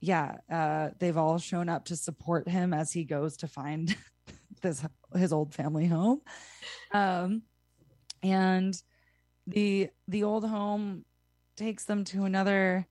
[0.00, 3.96] yeah uh they've all shown up to support him as he goes to find
[4.62, 4.84] this
[5.16, 6.20] his old family home.
[6.92, 7.42] Um
[8.22, 8.80] and
[9.46, 11.04] the the old home
[11.56, 12.86] takes them to another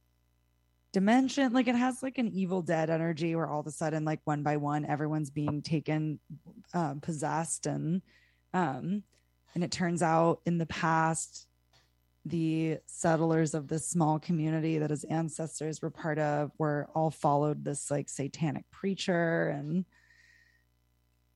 [0.93, 4.19] dimension like it has like an evil dead energy where all of a sudden like
[4.25, 6.19] one by one everyone's being taken
[6.73, 8.01] um, possessed and
[8.53, 9.03] um
[9.53, 11.47] and it turns out in the past
[12.25, 17.63] the settlers of this small community that his ancestors were part of were all followed
[17.63, 19.85] this like satanic preacher and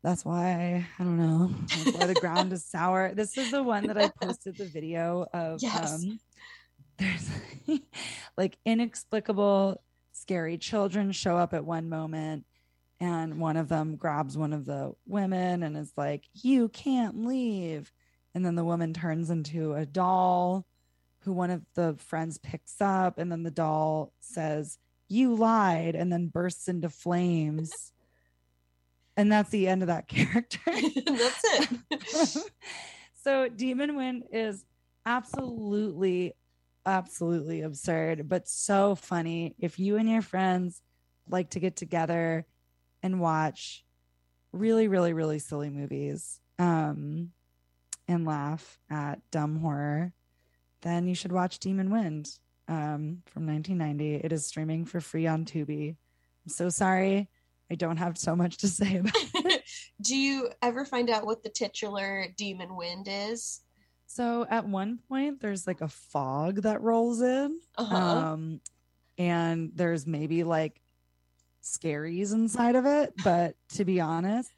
[0.06, 1.48] that's why I don't know
[1.94, 3.16] why the ground is sour.
[3.16, 5.64] This is the one that I posted the video of.
[5.64, 5.96] Yes.
[5.96, 6.20] Um,
[6.98, 7.30] there's
[8.38, 9.82] like inexplicable,
[10.12, 12.46] scary children show up at one moment,
[13.00, 17.92] and one of them grabs one of the women and is like, "You can't leave,"
[18.34, 20.66] and then the woman turns into a doll,
[21.20, 24.78] who one of the friends picks up, and then the doll says,
[25.08, 27.72] "You lied," and then bursts into flames
[29.18, 30.60] and that's the end of that character.
[30.66, 32.52] that's it.
[33.24, 34.66] so Demon Wind is
[35.06, 36.34] absolutely,
[36.86, 39.56] absolutely absurd, but so funny.
[39.60, 40.82] If you and your friends
[41.30, 42.46] like to get together
[43.02, 43.84] and watch
[44.52, 47.32] really, really, really silly movies um,
[48.08, 50.14] and laugh at dumb horror,
[50.82, 52.30] then you should watch Demon Wind
[52.68, 54.16] um, from 1990.
[54.16, 55.90] It is streaming for free on Tubi.
[55.90, 57.30] I'm so sorry.
[57.72, 59.64] I don't have so much to say about it.
[60.02, 63.62] Do you ever find out what the titular demon wind is?
[64.08, 67.96] So at one point, there's like a fog that rolls in, Uh-huh.
[67.96, 68.62] um,
[69.18, 70.80] and there's maybe like
[71.64, 73.14] scaries inside of it.
[73.24, 74.52] But to be honest,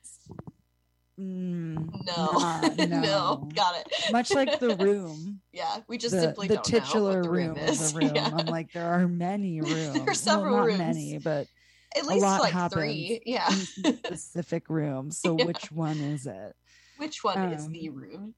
[1.19, 1.75] mm,
[2.05, 2.31] No.
[2.39, 3.49] not- no.
[3.55, 4.11] Got it.
[4.11, 5.41] Much like the room.
[5.53, 7.81] Yeah, we just the, simply the titular the room room is.
[7.81, 8.11] is a room.
[8.15, 8.29] Yeah.
[8.35, 9.93] I'm like, there are many rooms.
[9.93, 10.79] There are several well, not rooms.
[10.79, 11.47] many, but
[11.95, 13.21] At least like three.
[13.25, 13.47] Yeah.
[13.49, 15.17] specific rooms.
[15.19, 15.45] So Yeah.
[15.45, 16.53] which one is it?
[16.97, 18.35] Which one is Um, the room?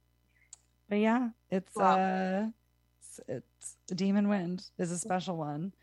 [0.89, 1.97] But yeah, it's Wow.
[1.97, 2.47] uh
[2.99, 5.73] it's, it's Demon Wind is a special one.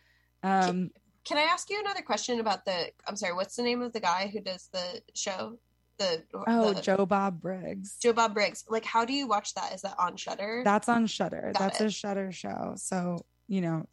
[0.42, 0.90] Um
[1.24, 2.90] Can I ask you another question about the?
[3.06, 3.32] I'm sorry.
[3.34, 5.58] What's the name of the guy who does the show?
[5.98, 7.96] The oh the- Joe Bob Briggs.
[8.02, 8.64] Joe Bob Briggs.
[8.68, 9.72] Like, how do you watch that?
[9.72, 10.62] Is that on Shudder?
[10.64, 11.52] That's on Shudder.
[11.54, 11.86] Got That's it.
[11.86, 12.74] a Shudder show.
[12.76, 13.86] So, you know,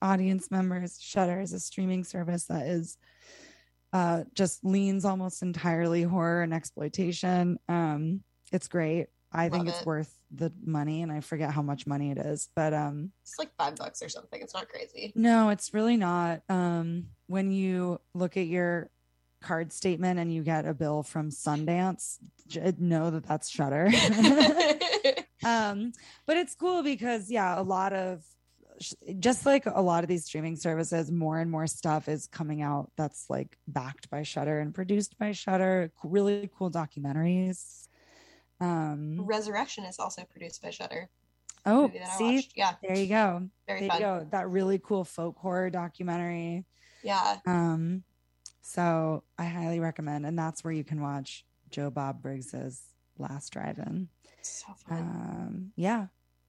[0.00, 2.96] audience members, Shudder is a streaming service that is
[3.92, 7.58] uh just leans almost entirely horror and exploitation.
[7.68, 9.06] Um it's great.
[9.32, 9.86] I think it's it.
[9.86, 13.50] worth the money and I forget how much money it is, but um It's like
[13.56, 14.40] five bucks or something.
[14.40, 15.12] It's not crazy.
[15.14, 16.42] No, it's really not.
[16.48, 18.90] Um, when you look at your
[19.40, 23.86] card statement and you get a bill from Sundance, j- know that that's Shudder.
[25.44, 25.92] um,
[26.26, 28.24] but it's cool because yeah, a lot of
[29.18, 32.90] just like a lot of these streaming services, more and more stuff is coming out
[32.96, 35.90] that's like backed by Shudder and produced by Shudder.
[36.02, 37.87] Really cool documentaries.
[38.60, 41.08] Um, Resurrection is also produced by Shudder.
[41.66, 42.48] oh, see.
[42.54, 42.74] Yeah.
[42.82, 43.48] there you go.
[43.66, 44.00] Very there fun.
[44.00, 44.26] you go.
[44.30, 46.64] That really cool folk horror documentary.
[47.02, 47.36] Yeah.
[47.46, 48.02] Um,
[48.62, 52.82] so I highly recommend, and that's where you can watch Joe Bob Briggs's
[53.18, 54.08] Last Drive-In.
[54.42, 54.98] So fun.
[54.98, 56.06] Um, yeah,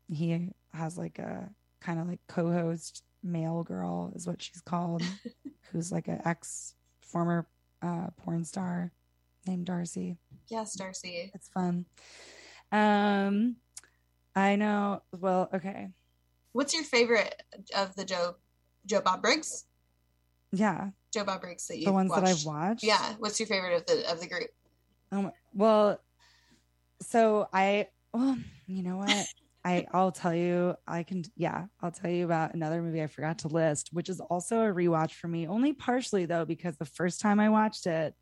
[0.09, 1.49] he has like a
[1.81, 5.03] kind of like co-host mail girl is what she's called,
[5.71, 7.47] who's like an ex former
[7.81, 8.91] uh, porn star
[9.47, 10.17] named Darcy.
[10.47, 11.31] yes, Darcy.
[11.33, 11.85] It's fun.
[12.71, 13.55] Um,
[14.35, 15.01] I know.
[15.11, 15.89] Well, okay,
[16.51, 17.41] What's your favorite
[17.75, 18.35] of the Joe
[18.85, 19.65] Joe Bob Briggs?
[20.51, 22.83] yeah, Joe Bob Briggs that you the ones that I've watched.
[22.83, 23.13] Yeah.
[23.19, 24.49] What's your favorite of the of the group?
[25.11, 25.99] Um, well,
[27.01, 28.37] so I, well,
[28.67, 29.25] you know what?
[29.65, 30.75] I I'll tell you.
[30.87, 31.23] I can.
[31.35, 34.73] Yeah, I'll tell you about another movie I forgot to list, which is also a
[34.73, 35.47] rewatch for me.
[35.47, 38.15] Only partially though, because the first time I watched it,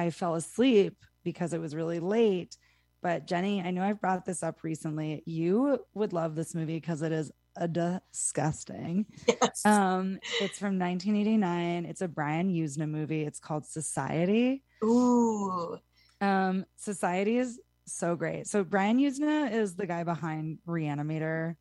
[0.00, 2.56] I fell asleep because it was really late.
[3.02, 5.22] But Jenny, I know I've brought this up recently.
[5.26, 9.06] You would love this movie because it is a disgusting.
[9.26, 9.64] Yes.
[9.64, 11.84] Um, it's from 1989.
[11.86, 13.22] It's a Brian Yuzna movie.
[13.22, 14.62] It's called Society.
[14.84, 15.78] Ooh.
[16.20, 18.46] Um, Society is so great.
[18.46, 21.56] So Brian Yuzna is the guy behind Reanimator,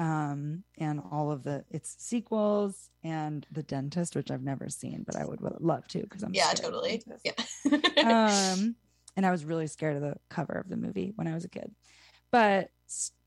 [0.00, 5.14] um, and all of the its sequels and The Dentist, which I've never seen, but
[5.14, 7.02] I would love to because I'm Yeah, totally.
[7.22, 7.32] Yeah.
[7.98, 8.76] Um,
[9.16, 11.50] and I was really scared of the cover of the movie when I was a
[11.50, 11.70] kid.
[12.32, 12.70] But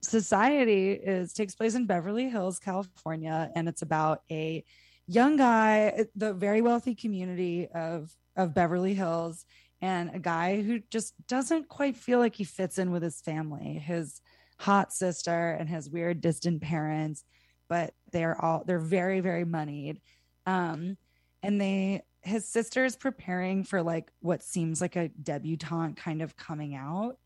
[0.01, 4.65] Society is takes place in Beverly Hills, California, and it's about a
[5.07, 9.45] young guy, the very wealthy community of of Beverly Hills,
[9.79, 13.73] and a guy who just doesn't quite feel like he fits in with his family,
[13.73, 14.21] his
[14.63, 17.25] hot sister and his weird distant parents,
[17.67, 19.99] but they're all they're very very moneyed.
[20.45, 20.97] Um,
[21.41, 26.37] and they his sister is preparing for like what seems like a debutante kind of
[26.37, 27.17] coming out.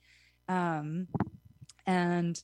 [0.49, 1.07] Um,
[1.85, 2.41] and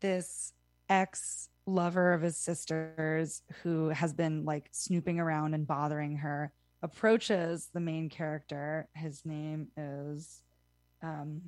[0.00, 0.52] this
[0.88, 7.68] ex lover of his sister's who has been like snooping around and bothering her approaches
[7.74, 10.40] the main character his name is
[11.02, 11.42] um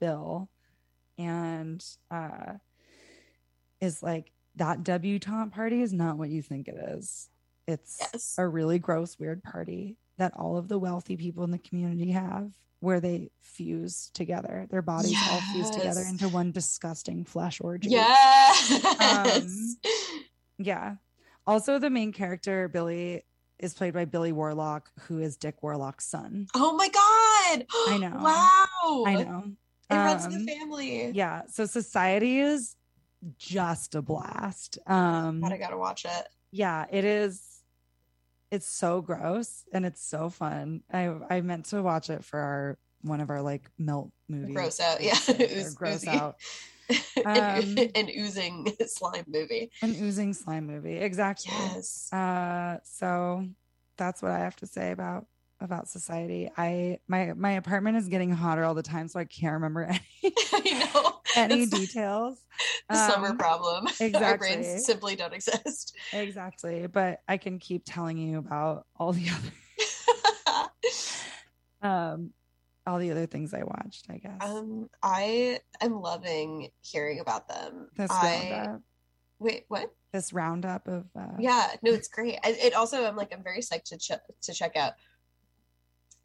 [0.00, 0.48] bill
[1.18, 2.54] and uh
[3.80, 7.28] is like that debutante party is not what you think it is.
[7.66, 8.34] It's Yes.
[8.38, 12.52] a really gross, weird party that all of the wealthy people in the community have
[12.80, 14.66] where they fuse together.
[14.70, 17.88] Their bodies all fuse together into one disgusting flesh orgy.
[17.88, 18.84] Yes.
[19.00, 19.76] Um,
[20.58, 20.96] yeah.
[21.46, 23.22] Also, the main character, Billy,
[23.58, 26.46] is played by Billy Warlock, who is Dick Warlock's son.
[26.54, 27.66] oh my god.
[27.88, 28.18] I know.
[28.22, 29.04] Wow.
[29.06, 29.44] I know.
[29.90, 31.10] It runs in Um, the family.
[31.10, 31.42] Yeah.
[31.50, 32.76] So Society is
[33.38, 34.78] just a blast.
[34.86, 36.28] Um God, I gotta watch it.
[36.50, 37.42] yeah, it is
[38.50, 40.82] it's so gross and it's so fun.
[40.92, 44.54] I I meant to watch it for our one of our like melt movies.
[44.54, 45.18] Gross out, yeah.
[45.28, 46.08] Ooze- gross oozy.
[46.08, 46.36] out.
[47.24, 47.26] an,
[47.78, 49.70] Um, an oozing slime movie.
[49.82, 50.96] An oozing slime movie.
[50.98, 51.52] Exactly.
[51.52, 52.12] Yes.
[52.12, 53.46] Uh so
[53.96, 55.26] that's what I have to say about
[55.64, 56.50] about society.
[56.56, 59.82] I my my apartment is getting hotter all the time, so I can't remember
[60.22, 61.20] any I know.
[61.34, 62.38] any It's details.
[62.88, 63.86] the summer Um, problem.
[64.00, 64.48] Our exactly.
[64.48, 65.96] brains simply don't exist.
[66.12, 66.86] Exactly.
[66.86, 69.28] But I can keep telling you about all the
[71.82, 72.30] other um
[72.86, 74.42] all the other things I watched, I guess.
[74.42, 77.88] Um, I am loving hearing about them.
[77.96, 78.82] this I roundup.
[79.38, 79.90] wait, what?
[80.12, 82.38] This roundup of uh Yeah, no, it's great.
[82.44, 84.12] I, it also, I'm like, I'm very psyched to ch-
[84.42, 84.92] to check out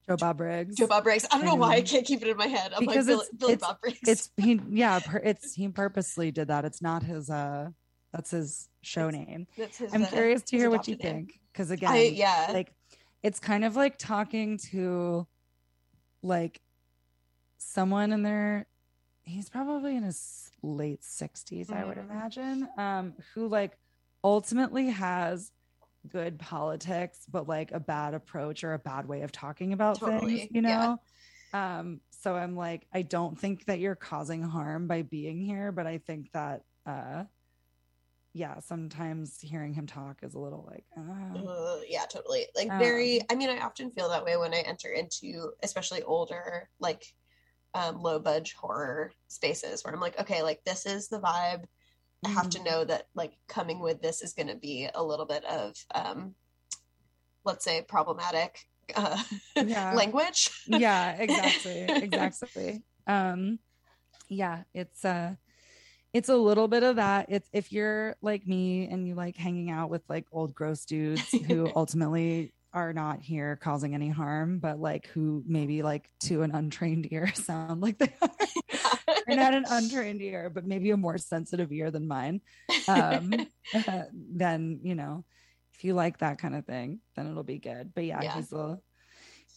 [0.10, 0.76] Joe Bob Briggs.
[0.76, 1.26] Joe Bob Briggs.
[1.32, 2.74] I don't know why I can't keep it in my head.
[2.74, 4.00] I'm Because like Billy, it's- Billy it's- Bob Briggs.
[4.08, 6.66] It's he yeah, it's he purposely did that.
[6.66, 7.70] It's not his uh
[8.12, 9.46] that's his show name.
[9.58, 11.02] That's his, I'm uh, curious to hear what you name.
[11.28, 12.48] think because again, I- yeah.
[12.52, 12.74] like
[13.22, 15.28] it's kind of like talking to
[16.24, 16.60] like
[17.58, 18.66] someone in their
[19.24, 22.10] he's probably in his late 60s, I would Mhm.
[22.10, 23.78] imagine, um, who like
[24.24, 25.52] ultimately has
[26.08, 30.38] good politics, but like a bad approach or a bad way of talking about Totally,
[30.38, 30.96] things, you yeah.
[31.52, 31.60] know?
[31.60, 35.88] Um, so I'm like, I don't think that you're causing harm by being here, but
[35.88, 37.26] I think that uh
[38.34, 42.46] yeah, sometimes hearing him talk is a little like, uh, Uh, yeah, totally.
[42.56, 43.22] Like very.
[43.22, 47.04] Um, I mean, I often feel that way when I enter into, especially older, like
[47.74, 51.66] um, low budge horror spaces, where I'm like, okay, like this is the vibe.
[52.26, 55.26] I have to know that like coming with this is going to be a little
[55.26, 56.36] bit of, um,
[57.46, 58.60] let's say, problematic
[58.96, 59.22] uh,
[59.56, 59.94] Yeah.
[59.94, 60.50] language.
[60.68, 63.60] yeah exactly exactly um
[64.30, 65.34] yeah it's uh
[66.14, 69.70] it's a little bit of that it's if you're like me and you like hanging
[69.70, 74.80] out with like old gross dudes who ultimately are not here causing any harm but
[74.80, 78.14] like who maybe like to an untrained ear sound like they
[79.28, 82.42] are not an untrained ear but maybe a more sensitive ear than mine
[82.88, 83.34] um
[84.14, 85.26] then you know
[85.74, 88.36] if you like that kind of thing then it'll be good but yeah, Yeah.
[88.36, 88.78] he's a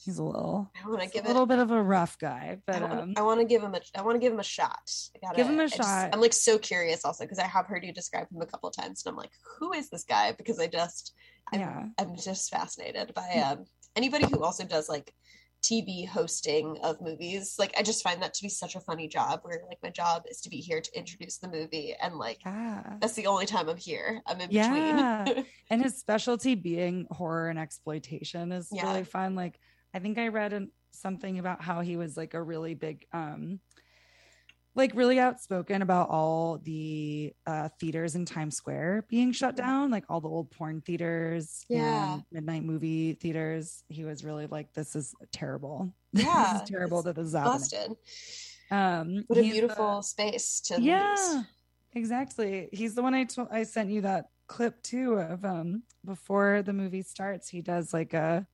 [0.04, 2.18] he's a little I want to He's give a it little bit of a rough
[2.18, 3.80] guy, but um, I want to give him a.
[3.94, 4.90] I want to give him a shot.
[5.14, 6.10] I gotta, Give him a I just- shot.
[6.12, 9.02] I'm like so curious also because I have heard you describe him a couple times,
[9.04, 10.32] and I'm like, who is this guy?
[10.32, 11.12] Because I just,
[11.52, 11.84] I'm, Yeah.
[11.98, 13.64] I'm just fascinated by um
[13.96, 15.12] anybody who also does like
[15.62, 17.54] TV hosting of movies.
[17.58, 19.40] Like, I just find that to be such a funny job.
[19.42, 22.94] Where like my job is to be here to introduce the movie, and like yeah,
[23.00, 24.20] that's the only time I'm here.
[24.26, 25.24] I'm in yeah.
[25.24, 25.46] between.
[25.70, 28.86] and his specialty being horror and exploitation is Yeah.
[28.88, 29.34] really fun.
[29.36, 29.58] Like,
[29.94, 33.60] I think I read in, something about how he was like a really big, um,
[34.74, 40.04] like really outspoken about all the uh, theaters in Times Square being shut down, like
[40.08, 42.14] all the old porn theaters, Yeah.
[42.14, 43.84] and midnight movie theaters.
[43.88, 45.94] He was really like, "This is terrible.
[46.14, 47.96] Yeah, this is terrible it's that this is happening."
[48.70, 51.44] Um, What a he's the- beautiful space to yeah lose.
[51.94, 56.62] exactly he's the one i told i sent you that clip too of um before
[56.62, 58.46] the movie starts he does like a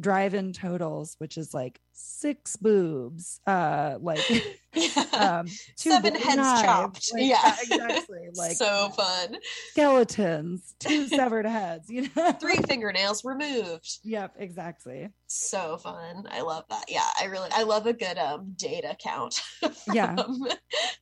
[0.00, 4.18] drive-in totals which is like six boobs uh like
[5.12, 7.10] um two Seven heads knives, chopped.
[7.12, 9.36] like, yeah, exactly like so fun.
[9.70, 13.98] skeletons two severed heads you know Three fingernails removed.
[14.02, 16.26] yep exactly So fun.
[16.30, 16.86] I love that.
[16.88, 19.40] Yeah, I really I love a good um data count
[19.92, 20.16] Yeah.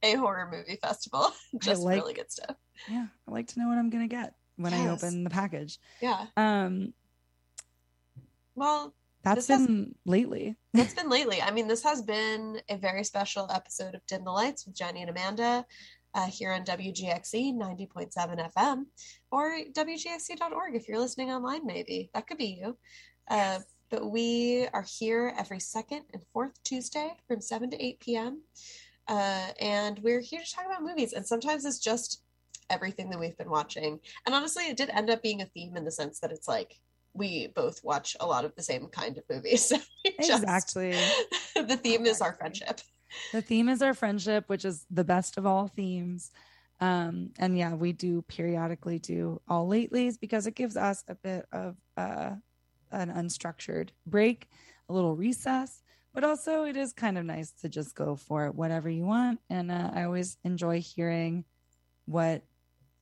[0.02, 1.30] a horror movie festival.
[1.62, 2.56] Just like- really good stuff.
[2.88, 6.26] yeah i like to know what i'm gonna get when i open the package Yeah.
[6.36, 6.92] um
[8.54, 11.40] Well, that's been lately it's been lately.
[11.40, 15.02] I mean, this has been a very special episode of Dim the Lights with Jenny
[15.02, 15.64] and Amanda
[16.14, 18.84] uh, here on WGXC 90.7 FM
[19.30, 22.10] or WGXC.org if you're listening online, maybe.
[22.14, 22.76] That could be you.
[23.28, 28.42] Uh, but we are here every second and fourth Tuesday from 7 to 8 p.m.
[29.08, 31.12] Uh, and we're here to talk about movies.
[31.12, 32.22] And sometimes it's just
[32.70, 34.00] everything that we've been watching.
[34.24, 36.80] And honestly, it did end up being a theme in the sense that it's like,
[37.14, 39.72] we both watch a lot of the same kind of movies.
[40.04, 40.96] So just- exactly
[41.54, 42.80] the theme is our friendship.
[43.32, 46.30] The theme is our friendship, which is the best of all themes.
[46.80, 51.46] Um, and yeah, we do periodically do all latelys because it gives us a bit
[51.52, 52.30] of uh,
[52.90, 54.48] an unstructured break,
[54.88, 55.82] a little recess,
[56.12, 59.38] but also it is kind of nice to just go for whatever you want.
[59.48, 61.44] And uh, I always enjoy hearing
[62.06, 62.42] what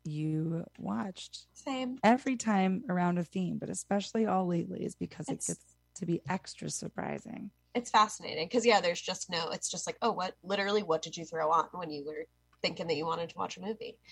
[0.04, 1.46] you watched.
[1.52, 1.98] Same.
[2.02, 5.64] Every time around a theme, but especially all lately is because It's- it gets
[5.96, 7.50] to be extra surprising.
[7.74, 9.50] It's fascinating because yeah, there's just no.
[9.50, 10.34] It's just like, oh, what?
[10.42, 12.26] Literally, what did you throw on when you were
[12.62, 13.96] thinking that you wanted to watch a movie?